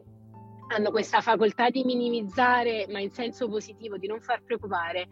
hanno 0.75 0.91
questa 0.91 1.21
facoltà 1.21 1.71
di 1.71 1.85
minimizzare, 1.85 2.87
ma 2.91 2.99
in 2.99 3.11
senso 3.11 3.49
positivo, 3.49 3.97
di 3.97 4.09
non 4.09 4.21
far 4.21 4.43
preoccupare 4.43 5.07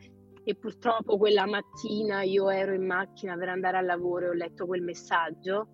e 0.44 0.56
purtroppo 0.56 1.18
quella 1.18 1.46
mattina 1.46 2.22
io 2.22 2.50
ero 2.50 2.74
in 2.74 2.84
macchina 2.84 3.36
per 3.36 3.48
andare 3.48 3.76
al 3.76 3.84
lavoro 3.84 4.26
e 4.26 4.28
ho 4.30 4.32
letto 4.32 4.66
quel 4.66 4.82
messaggio. 4.82 5.68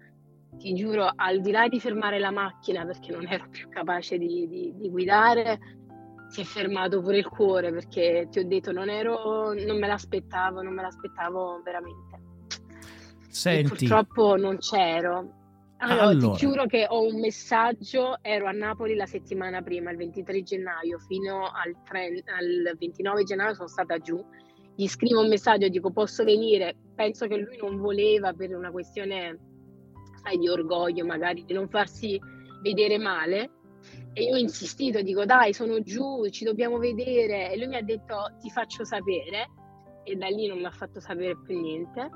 Ti 0.59 0.75
giuro, 0.75 1.11
al 1.15 1.41
di 1.41 1.51
là 1.53 1.69
di 1.69 1.81
fermare 1.81 2.19
la 2.19 2.31
macchina 2.31 2.85
perché 2.85 3.13
non 3.13 3.27
ero 3.27 3.49
più 3.49 3.69
capace 3.71 4.19
di, 4.19 4.47
di, 4.47 4.75
di 4.77 4.91
guidare, 4.91 5.59
si 6.29 6.41
è 6.41 6.45
fermato 6.45 7.01
pure 7.01 7.19
il 7.19 7.29
cuore 7.29 7.73
perché 7.73 8.29
ti 8.31 8.39
ho 8.39 8.47
detto 8.47 8.73
non 8.73 8.89
ero, 8.89 9.53
non 9.55 9.79
me 9.79 9.87
l'aspettavo, 9.87 10.63
non 10.63 10.75
me 10.75 10.83
l'aspettavo 10.83 11.61
veramente. 11.63 12.21
Senti. 13.29 13.65
E 13.65 13.69
purtroppo 13.69 14.37
non 14.37 14.59
c'ero. 14.59 15.35
Allora, 15.81 16.03
allora, 16.09 16.33
ti 16.33 16.39
giuro 16.39 16.67
che 16.67 16.87
ho 16.89 17.07
un 17.07 17.21
messaggio, 17.21 18.19
ero 18.21 18.47
a 18.47 18.53
Napoli 18.53 18.97
la 18.97 19.07
settimana 19.07 19.63
prima, 19.63 19.93
il 19.93 19.97
23 19.97 20.43
gennaio, 20.43 20.99
fino 20.99 21.45
al, 21.45 21.77
30, 21.85 22.35
al 22.35 22.77
29 22.77 23.23
gennaio 23.23 23.55
sono 23.55 23.69
stata 23.69 23.99
giù 23.99 24.21
gli 24.79 24.87
scrivo 24.87 25.23
un 25.23 25.29
messaggio 25.29 25.67
e 25.67 25.71
dico 25.71 25.91
posso 25.91 26.23
venire, 26.23 26.77
penso 26.95 27.27
che 27.27 27.37
lui 27.37 27.57
non 27.57 27.79
voleva 27.79 28.33
per 28.33 28.55
una 28.55 28.71
questione, 28.71 29.37
sai, 30.23 30.39
di 30.39 30.49
orgoglio 30.49 31.05
magari, 31.05 31.45
di 31.45 31.53
non 31.53 31.69
farsi 31.69 32.17
vedere 32.63 32.97
male. 32.97 33.51
E 34.13 34.23
io 34.23 34.35
ho 34.35 34.39
insistito, 34.39 35.03
dico 35.03 35.25
dai, 35.25 35.53
sono 35.53 35.81
giù, 35.83 36.29
ci 36.31 36.45
dobbiamo 36.45 36.79
vedere. 36.79 37.53
E 37.53 37.57
lui 37.59 37.69
mi 37.69 37.77
ha 37.77 37.83
detto 37.83 38.33
ti 38.41 38.51
faccio 38.51 38.85
sapere. 38.85 39.49
E 40.05 40.17
da 40.17 40.29
lì 40.29 40.47
non 40.47 40.59
mi 40.59 40.65
ha 40.65 40.71
fatto 40.71 41.01
sapere 41.01 41.37
più 41.43 41.61
niente. 41.61 42.11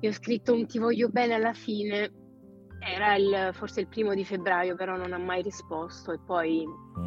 Io 0.00 0.10
ho 0.10 0.12
scritto 0.12 0.52
un 0.52 0.66
ti 0.66 0.78
voglio 0.78 1.08
bene 1.08 1.34
alla 1.34 1.52
fine. 1.52 2.12
Era 2.80 3.16
il, 3.16 3.50
forse 3.52 3.80
il 3.80 3.88
primo 3.88 4.14
di 4.14 4.24
febbraio, 4.24 4.76
però 4.76 4.96
non 4.96 5.12
ha 5.12 5.18
mai 5.18 5.42
risposto. 5.42 6.12
E 6.12 6.18
poi 6.24 6.64
mm. 6.66 7.06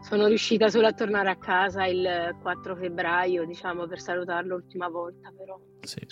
Sono 0.00 0.26
riuscita 0.26 0.68
solo 0.68 0.86
a 0.86 0.92
tornare 0.92 1.28
a 1.28 1.36
casa 1.36 1.84
il 1.86 2.36
4 2.40 2.76
febbraio, 2.76 3.44
diciamo, 3.44 3.86
per 3.86 4.00
salutarlo 4.00 4.56
l'ultima 4.56 4.88
volta, 4.88 5.32
però. 5.36 5.58
Sì. 5.80 6.06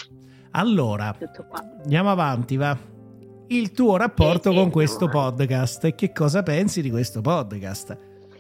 Allora, 0.50 1.16
andiamo 1.82 2.10
avanti, 2.10 2.56
va. 2.56 2.76
Il 3.48 3.70
tuo 3.70 3.96
rapporto 3.96 4.52
con 4.52 4.70
questo 4.70 5.09
podcast 5.09 5.85
e 5.85 5.94
che 5.94 6.11
cosa 6.11 6.42
pensi 6.42 6.82
di 6.82 6.90
questo 6.90 7.20
podcast? 7.20 7.96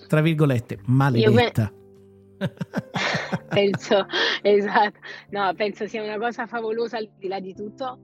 Tra 0.08 0.20
virgolette, 0.20 0.80
maledetta. 0.86 1.72
Penso, 3.48 4.04
esatto, 4.42 4.98
no, 5.30 5.54
penso 5.54 5.86
sia 5.86 6.02
una 6.02 6.18
cosa 6.18 6.46
favolosa 6.46 6.98
al 6.98 7.08
di 7.16 7.28
là 7.28 7.38
di 7.38 7.54
tutto. 7.54 7.98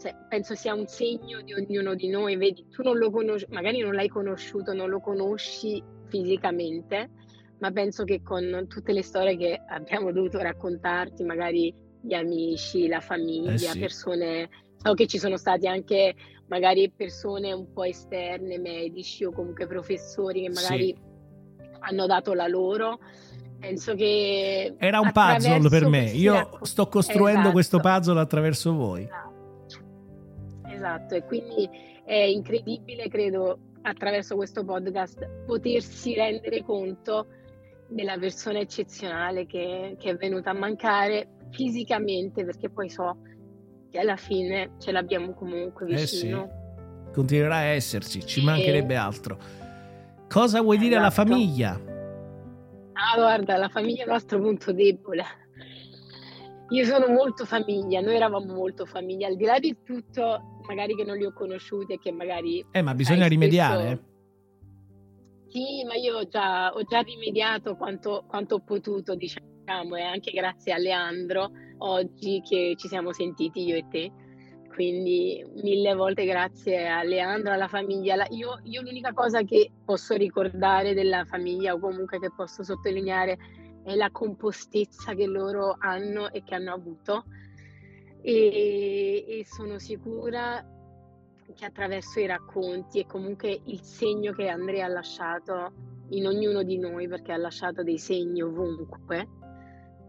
Cioè, 0.00 0.14
penso 0.28 0.54
sia 0.54 0.72
un 0.72 0.86
segno 0.86 1.42
di 1.42 1.52
ognuno 1.52 1.94
di 1.94 2.08
noi. 2.08 2.36
Vedi, 2.36 2.64
tu 2.70 2.82
non 2.82 2.96
lo 2.96 3.10
conosci, 3.10 3.46
magari 3.50 3.80
non 3.80 3.94
l'hai 3.94 4.08
conosciuto, 4.08 4.72
non 4.72 4.88
lo 4.88 5.00
conosci 5.00 5.82
fisicamente, 6.06 7.10
ma 7.58 7.72
penso 7.72 8.04
che 8.04 8.22
con 8.22 8.66
tutte 8.68 8.92
le 8.92 9.02
storie 9.02 9.36
che 9.36 9.60
abbiamo 9.68 10.12
dovuto 10.12 10.38
raccontarti, 10.38 11.24
magari 11.24 11.74
gli 12.00 12.14
amici, 12.14 12.86
la 12.86 13.00
famiglia, 13.00 13.52
eh 13.52 13.58
sì. 13.58 13.78
persone, 13.78 14.48
so 14.76 14.94
che 14.94 15.06
ci 15.06 15.18
sono 15.18 15.36
stati 15.36 15.66
anche 15.66 16.14
magari 16.48 16.90
persone 16.90 17.52
un 17.52 17.72
po' 17.72 17.84
esterne, 17.84 18.58
medici 18.58 19.24
o 19.24 19.32
comunque 19.32 19.66
professori 19.66 20.42
che 20.42 20.50
magari 20.50 20.94
sì. 20.94 21.68
hanno 21.80 22.06
dato 22.06 22.34
la 22.34 22.46
loro. 22.46 22.98
Penso 23.58 23.94
che 23.94 24.74
era 24.78 25.00
un 25.00 25.10
puzzle 25.12 25.68
per 25.68 25.88
me. 25.88 26.10
Io 26.10 26.34
racc- 26.34 26.64
sto 26.64 26.88
costruendo 26.88 27.40
esatto. 27.40 27.52
questo 27.52 27.80
puzzle 27.80 28.20
attraverso 28.20 28.74
voi. 28.74 29.02
Esatto. 29.02 29.78
esatto, 30.68 31.14
e 31.14 31.24
quindi 31.24 31.68
è 32.04 32.14
incredibile, 32.14 33.08
credo, 33.08 33.58
attraverso 33.82 34.36
questo 34.36 34.64
podcast 34.64 35.44
potersi 35.46 36.14
rendere 36.14 36.62
conto 36.62 37.26
della 37.88 38.18
persona 38.18 38.58
eccezionale 38.58 39.46
che, 39.46 39.96
che, 39.98 40.10
è 40.10 40.16
venuta 40.16 40.50
a 40.50 40.54
mancare 40.54 41.28
fisicamente, 41.50 42.44
perché 42.44 42.68
poi 42.68 42.90
so 42.90 43.16
che 43.96 44.02
alla 44.02 44.16
fine 44.16 44.72
ce 44.78 44.92
l'abbiamo 44.92 45.32
comunque 45.32 45.86
vicino. 45.86 46.44
Eh 46.44 46.48
sì. 46.48 47.12
Continuerà 47.14 47.56
a 47.56 47.62
esserci, 47.62 48.24
ci 48.26 48.40
e... 48.40 48.44
mancherebbe 48.44 48.94
altro. 48.94 49.38
Cosa 50.28 50.60
vuoi 50.60 50.76
esatto. 50.76 50.88
dire 50.88 50.98
alla 50.98 51.08
esatto. 51.08 51.28
famiglia? 51.28 51.80
Ah, 52.92 53.16
guarda, 53.16 53.56
la 53.56 53.68
famiglia 53.68 54.02
è 54.02 54.06
il 54.06 54.12
nostro 54.12 54.38
punto 54.38 54.72
debole. 54.72 55.24
Io 56.70 56.84
sono 56.84 57.06
molto 57.08 57.44
famiglia, 57.44 58.00
noi 58.00 58.16
eravamo 58.16 58.52
molto 58.52 58.86
famiglia, 58.86 59.28
al 59.28 59.36
di 59.36 59.44
là 59.44 59.58
di 59.58 59.76
tutto 59.84 60.60
magari 60.66 60.96
che 60.96 61.04
non 61.04 61.16
li 61.16 61.24
ho 61.24 61.32
conosciuti 61.32 61.92
e 61.92 61.98
che 61.98 62.10
magari... 62.10 62.64
Eh, 62.72 62.82
ma 62.82 62.92
bisogna 62.92 63.26
rimediare. 63.26 63.86
Spesso... 63.86 64.14
Sì, 65.48 65.84
ma 65.86 65.94
io 65.94 66.18
ho 66.18 66.26
già, 66.26 66.74
ho 66.74 66.82
già 66.82 67.00
rimediato 67.00 67.76
quanto, 67.76 68.24
quanto, 68.26 68.56
ho 68.56 68.60
potuto, 68.60 69.14
diciamo, 69.14 69.94
e 69.96 70.02
anche 70.02 70.32
grazie 70.32 70.72
a 70.72 70.76
Leandro 70.76 71.50
oggi 71.78 72.42
che 72.42 72.74
ci 72.76 72.88
siamo 72.88 73.12
sentiti 73.12 73.64
io 73.64 73.76
e 73.76 73.86
te. 73.88 74.12
Quindi 74.68 75.42
mille 75.62 75.94
volte 75.94 76.26
grazie 76.26 76.86
a 76.86 77.02
Leandro, 77.02 77.52
alla 77.52 77.68
famiglia. 77.68 78.26
Io, 78.30 78.60
io 78.64 78.82
l'unica 78.82 79.12
cosa 79.12 79.42
che 79.42 79.70
posso 79.84 80.14
ricordare 80.14 80.92
della 80.92 81.24
famiglia 81.24 81.72
o 81.72 81.78
comunque 81.78 82.18
che 82.18 82.30
posso 82.34 82.62
sottolineare 82.62 83.38
è 83.84 83.94
la 83.94 84.10
compostezza 84.10 85.14
che 85.14 85.26
loro 85.26 85.76
hanno 85.78 86.30
e 86.30 86.42
che 86.42 86.54
hanno 86.54 86.74
avuto 86.74 87.24
e, 88.20 89.24
e 89.26 89.44
sono 89.46 89.78
sicura 89.78 90.64
che 91.54 91.64
attraverso 91.64 92.18
i 92.18 92.26
racconti 92.26 92.98
e 92.98 93.06
comunque 93.06 93.60
il 93.66 93.80
segno 93.80 94.32
che 94.32 94.48
Andrea 94.48 94.86
ha 94.86 94.88
lasciato 94.88 95.72
in 96.10 96.26
ognuno 96.26 96.62
di 96.62 96.78
noi, 96.78 97.08
perché 97.08 97.32
ha 97.32 97.36
lasciato 97.36 97.82
dei 97.82 97.98
segni 97.98 98.42
ovunque, 98.42 99.28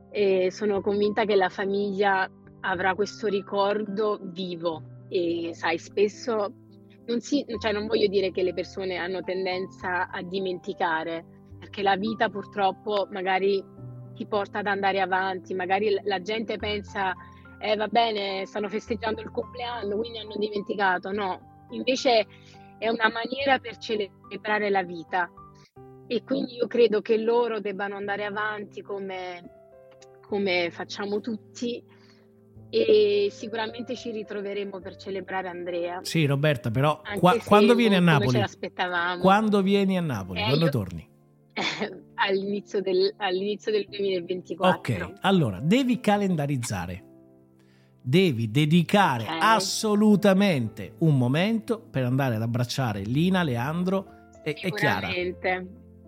e 0.09 0.51
sono 0.51 0.81
convinta 0.81 1.25
che 1.25 1.35
la 1.35 1.49
famiglia 1.49 2.29
avrà 2.61 2.95
questo 2.95 3.27
ricordo 3.27 4.19
vivo 4.21 4.81
e 5.09 5.51
sai, 5.53 5.77
spesso 5.77 6.53
non, 7.05 7.21
si, 7.21 7.45
cioè 7.59 7.71
non 7.71 7.87
voglio 7.87 8.07
dire 8.07 8.31
che 8.31 8.43
le 8.43 8.53
persone 8.53 8.97
hanno 8.97 9.21
tendenza 9.21 10.09
a 10.09 10.21
dimenticare, 10.21 11.25
perché 11.59 11.81
la 11.81 11.95
vita 11.95 12.29
purtroppo 12.29 13.07
magari 13.11 13.63
ti 14.13 14.25
porta 14.25 14.59
ad 14.59 14.67
andare 14.67 14.99
avanti, 14.99 15.53
magari 15.53 15.97
la 16.03 16.21
gente 16.21 16.57
pensa 16.57 17.13
eh, 17.59 17.75
va 17.75 17.87
bene, 17.87 18.45
stanno 18.45 18.69
festeggiando 18.69 19.21
il 19.21 19.31
compleanno, 19.31 19.97
quindi 19.97 20.19
hanno 20.19 20.35
dimenticato. 20.37 21.11
No, 21.11 21.65
invece 21.71 22.25
è 22.77 22.89
una 22.89 23.09
maniera 23.09 23.59
per 23.59 23.77
celebrare 23.77 24.69
la 24.69 24.83
vita. 24.83 25.31
e 26.09 26.23
quindi 26.23 26.55
io 26.55 26.67
credo 26.67 27.01
che 27.01 27.17
loro 27.17 27.59
debbano 27.59 27.95
andare 27.95 28.23
avanti 28.23 28.81
come, 28.81 29.56
come 30.27 30.69
facciamo 30.71 31.19
tutti 31.21 31.83
e 32.69 33.29
sicuramente 33.31 33.95
ci 33.95 34.11
ritroveremo 34.11 34.79
per 34.79 34.97
celebrare 34.97 35.47
Andrea. 35.47 35.99
Sì, 36.03 36.25
Roberta, 36.25 36.69
però 36.69 37.01
qua, 37.17 37.37
quando 37.43 37.73
vieni 37.75 37.95
a 37.95 38.01
Napoli? 38.01 38.43
Quando 39.21 39.61
vieni 39.61 39.97
a 39.97 40.01
Napoli? 40.01 40.41
Eh, 40.41 40.45
quando 40.45 40.65
io... 40.65 40.71
torni? 40.71 41.09
all'inizio, 42.15 42.81
del, 42.81 43.13
all'inizio 43.17 43.71
del 43.71 43.85
2024. 43.89 44.77
Ok, 44.77 45.13
allora 45.21 45.59
devi 45.61 45.99
calendarizzare. 45.99 47.03
Devi 48.01 48.49
dedicare 48.51 49.23
okay. 49.23 49.39
assolutamente 49.41 50.93
un 50.99 51.17
momento 51.17 51.79
per 51.79 52.05
andare 52.05 52.35
ad 52.35 52.41
abbracciare 52.41 53.01
Lina, 53.01 53.43
Leandro 53.43 54.29
e, 54.43 54.55
e 54.61 54.71
Chiara. 54.71 55.09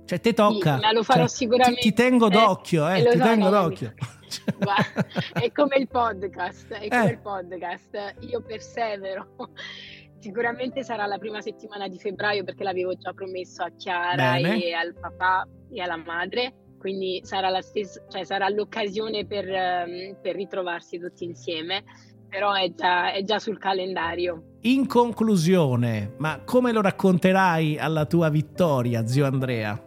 Cioè, 0.09 0.19
te 0.19 0.33
tocca. 0.33 0.79
Sì, 0.79 0.93
lo 0.95 1.03
farò 1.03 1.19
cioè, 1.19 1.29
sicuramente. 1.29 1.81
Ti, 1.81 1.89
ti 1.89 1.93
tengo 1.93 2.29
d'occhio, 2.29 2.89
eh, 2.89 3.03
ti 3.11 3.17
so, 3.19 3.23
tengo 3.23 3.49
d'occhio. 3.49 3.93
è 5.33 5.51
come 5.51 5.75
il 5.77 5.87
podcast, 5.87 6.73
è 6.73 6.87
come 6.87 7.09
eh. 7.09 7.11
il 7.11 7.19
podcast. 7.19 8.15
Io 8.21 8.41
persevero. 8.41 9.27
Sicuramente 10.17 10.83
sarà 10.83 11.05
la 11.05 11.19
prima 11.19 11.41
settimana 11.41 11.87
di 11.87 11.99
febbraio 11.99 12.43
perché 12.43 12.63
l'avevo 12.63 12.95
già 12.95 13.13
promesso 13.13 13.61
a 13.61 13.69
Chiara 13.77 14.33
Bene. 14.33 14.63
e 14.63 14.73
al 14.73 14.95
papà 14.99 15.47
e 15.71 15.79
alla 15.79 15.97
madre. 15.97 16.55
Quindi 16.79 17.21
sarà, 17.23 17.61
stessa, 17.61 18.01
cioè 18.09 18.23
sarà 18.23 18.49
l'occasione 18.49 19.27
per, 19.27 19.45
um, 19.45 20.17
per, 20.19 20.33
ritrovarsi 20.33 20.97
tutti 20.97 21.23
insieme, 21.23 21.83
però 22.27 22.53
è 22.53 22.73
già, 22.73 23.11
è 23.11 23.23
già 23.23 23.37
sul 23.37 23.59
calendario. 23.59 24.55
In 24.61 24.87
conclusione, 24.87 26.15
ma 26.17 26.41
come 26.43 26.71
lo 26.71 26.81
racconterai 26.81 27.77
alla 27.77 28.05
tua 28.05 28.29
vittoria, 28.29 29.05
zio 29.05 29.25
Andrea? 29.25 29.83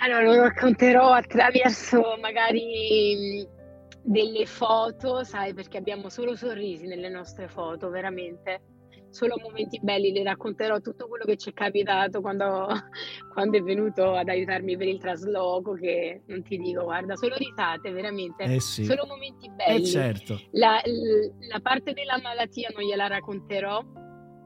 Allora 0.00 0.22
lo 0.22 0.42
racconterò 0.42 1.10
attraverso 1.12 2.16
magari 2.20 3.46
delle 4.02 4.46
foto, 4.46 5.22
sai, 5.24 5.52
perché 5.52 5.76
abbiamo 5.76 6.08
solo 6.08 6.34
sorrisi 6.36 6.86
nelle 6.86 7.08
nostre 7.08 7.48
foto, 7.48 7.90
veramente. 7.90 8.62
Solo 9.10 9.38
momenti 9.42 9.80
belli, 9.82 10.12
le 10.12 10.22
racconterò 10.22 10.80
tutto 10.80 11.08
quello 11.08 11.24
che 11.24 11.36
ci 11.36 11.50
è 11.50 11.52
capitato 11.54 12.20
quando, 12.20 12.68
quando 13.32 13.56
è 13.56 13.62
venuto 13.62 14.12
ad 14.14 14.28
aiutarmi 14.28 14.76
per 14.76 14.86
il 14.86 14.98
trasloco, 14.98 15.72
che 15.72 16.22
non 16.26 16.42
ti 16.42 16.58
dico, 16.58 16.84
guarda, 16.84 17.16
solo 17.16 17.36
risate, 17.36 17.90
veramente. 17.90 18.44
Eh 18.44 18.60
sì. 18.60 18.84
Solo 18.84 19.06
momenti 19.06 19.50
belli. 19.50 19.82
Eh 19.82 19.86
certo. 19.86 20.38
La, 20.52 20.80
la 20.84 21.60
parte 21.60 21.92
della 21.92 22.20
malattia 22.22 22.68
non 22.74 22.84
gliela 22.84 23.06
racconterò, 23.08 23.82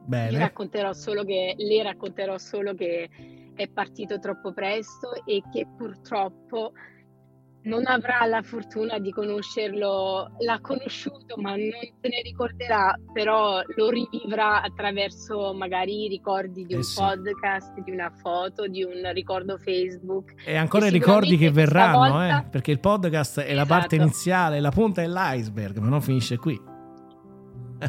Bene. 0.04 0.38
racconterò 0.38 0.92
solo 0.92 1.24
che, 1.24 1.54
le 1.56 1.82
racconterò 1.82 2.38
solo 2.38 2.74
che 2.74 3.08
è 3.54 3.68
partito 3.68 4.18
troppo 4.18 4.52
presto 4.52 5.24
e 5.24 5.42
che 5.52 5.66
purtroppo 5.76 6.72
non 7.64 7.86
avrà 7.86 8.24
la 8.26 8.42
fortuna 8.42 8.98
di 8.98 9.12
conoscerlo, 9.12 10.32
l'ha 10.38 10.58
conosciuto 10.60 11.36
ma 11.36 11.50
non 11.50 11.70
se 12.00 12.08
ne 12.08 12.22
ricorderà, 12.22 12.94
però 13.12 13.62
lo 13.76 13.90
rivivrà 13.90 14.62
attraverso 14.62 15.54
magari 15.54 16.04
i 16.04 16.08
ricordi 16.08 16.64
di 16.64 16.74
un 16.74 16.80
eh 16.80 16.84
sì. 16.84 16.98
podcast, 16.98 17.80
di 17.80 17.90
una 17.90 18.10
foto, 18.16 18.66
di 18.66 18.82
un 18.82 19.12
ricordo 19.12 19.58
Facebook. 19.58 20.34
E 20.44 20.56
ancora 20.56 20.86
i 20.86 20.90
ricordi 20.90 21.36
che 21.36 21.50
verranno, 21.50 21.98
volta... 21.98 22.40
eh? 22.40 22.48
perché 22.50 22.72
il 22.72 22.80
podcast 22.80 23.38
è 23.38 23.42
esatto. 23.42 23.56
la 23.56 23.66
parte 23.66 23.94
esatto. 23.94 24.02
iniziale, 24.02 24.60
la 24.60 24.70
punta 24.70 25.00
dell'iceberg, 25.00 25.78
ma 25.78 25.88
non 25.88 26.00
finisce 26.00 26.36
qui. 26.38 26.71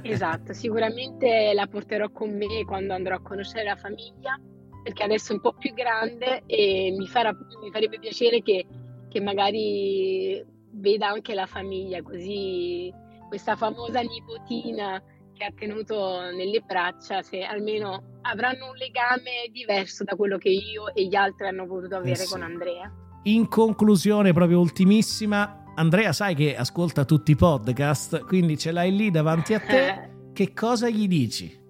Esatto, 0.01 0.53
sicuramente 0.53 1.51
la 1.53 1.67
porterò 1.67 2.10
con 2.10 2.36
me 2.36 2.63
quando 2.65 2.93
andrò 2.93 3.15
a 3.15 3.21
conoscere 3.21 3.63
la 3.63 3.75
famiglia, 3.75 4.39
perché 4.82 5.03
adesso 5.03 5.32
è 5.32 5.36
un 5.36 5.41
po' 5.41 5.53
più 5.53 5.73
grande 5.73 6.43
e 6.45 6.93
mi, 6.97 7.08
farà, 7.08 7.32
mi 7.32 7.71
farebbe 7.71 7.99
piacere 7.99 8.41
che, 8.41 8.65
che 9.10 9.21
magari 9.21 10.43
veda 10.71 11.08
anche 11.08 11.34
la 11.34 11.45
famiglia, 11.45 12.01
così 12.01 12.91
questa 13.27 13.56
famosa 13.56 14.01
nipotina 14.01 15.01
che 15.34 15.45
ha 15.45 15.51
tenuto 15.56 16.21
nelle 16.32 16.60
braccia, 16.60 17.21
se 17.21 17.41
almeno 17.41 18.19
avranno 18.21 18.69
un 18.69 18.75
legame 18.75 19.47
diverso 19.51 20.03
da 20.03 20.15
quello 20.15 20.38
che 20.38 20.49
io 20.49 20.93
e 20.93 21.06
gli 21.06 21.15
altri 21.15 21.47
hanno 21.47 21.65
potuto 21.65 21.95
avere 21.95 22.12
eh 22.12 22.15
sì. 22.25 22.32
con 22.32 22.43
Andrea. 22.43 22.91
In 23.26 23.48
conclusione, 23.48 24.34
proprio 24.34 24.60
ultimissima, 24.60 25.64
Andrea 25.76 26.12
sai 26.12 26.36
che 26.36 26.58
ascolta 26.58 27.06
tutti 27.06 27.32
i 27.32 27.38
podcast, 27.38 28.26
quindi 28.26 28.58
ce 28.58 28.74
l'hai 28.74 28.94
lì 28.94 29.12
davanti 29.12 29.54
a 29.54 29.60
te. 29.60 30.12
Che 30.34 30.52
cosa 30.52 30.90
gli 30.90 31.08
dici? 31.08 31.62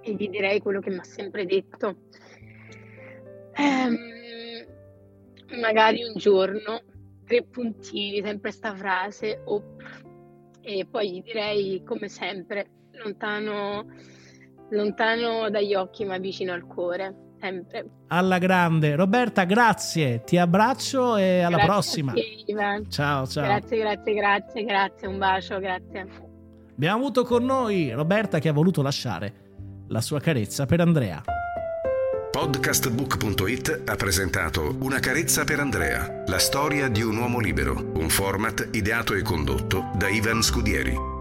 E 0.00 0.14
gli 0.14 0.28
direi 0.30 0.60
quello 0.60 0.80
che 0.80 0.88
mi 0.88 0.96
ha 0.96 1.04
sempre 1.04 1.44
detto. 1.44 1.94
Ehm, 3.54 3.96
magari 5.60 6.02
un 6.02 6.14
giorno, 6.16 6.80
tre 7.26 7.44
puntini, 7.44 8.22
sempre 8.22 8.50
sta 8.50 8.74
frase, 8.74 9.42
op, 9.44 9.82
e 10.62 10.86
poi 10.90 11.12
gli 11.12 11.22
direi 11.22 11.82
come 11.84 12.08
sempre, 12.08 12.70
lontano, 12.92 13.86
lontano 14.70 15.50
dagli 15.50 15.74
occhi 15.74 16.06
ma 16.06 16.16
vicino 16.16 16.54
al 16.54 16.66
cuore 16.66 17.30
sempre. 17.42 17.84
Alla 18.08 18.38
grande. 18.38 18.94
Roberta, 18.94 19.42
grazie, 19.44 20.22
ti 20.22 20.38
abbraccio 20.38 21.16
e 21.16 21.40
alla 21.40 21.56
grazie 21.56 21.72
prossima. 21.72 22.12
Te, 22.12 22.86
ciao, 22.88 23.26
ciao. 23.26 23.44
Grazie, 23.44 23.78
grazie, 23.78 24.14
grazie, 24.14 24.64
grazie, 24.64 25.06
un 25.08 25.18
bacio, 25.18 25.58
grazie. 25.58 26.06
Abbiamo 26.70 26.96
avuto 26.96 27.24
con 27.24 27.44
noi 27.44 27.90
Roberta 27.90 28.38
che 28.38 28.48
ha 28.48 28.52
voluto 28.52 28.80
lasciare 28.80 29.40
la 29.88 30.00
sua 30.00 30.20
carezza 30.20 30.64
per 30.66 30.80
Andrea. 30.80 31.22
Podcastbook.it 32.30 33.82
ha 33.84 33.94
presentato 33.94 34.76
Una 34.80 35.00
carezza 35.00 35.44
per 35.44 35.60
Andrea, 35.60 36.24
la 36.26 36.38
storia 36.38 36.88
di 36.88 37.02
un 37.02 37.18
uomo 37.18 37.40
libero, 37.40 37.92
un 37.96 38.08
format 38.08 38.70
ideato 38.72 39.14
e 39.14 39.22
condotto 39.22 39.90
da 39.96 40.08
Ivan 40.08 40.40
Scudieri. 40.40 41.11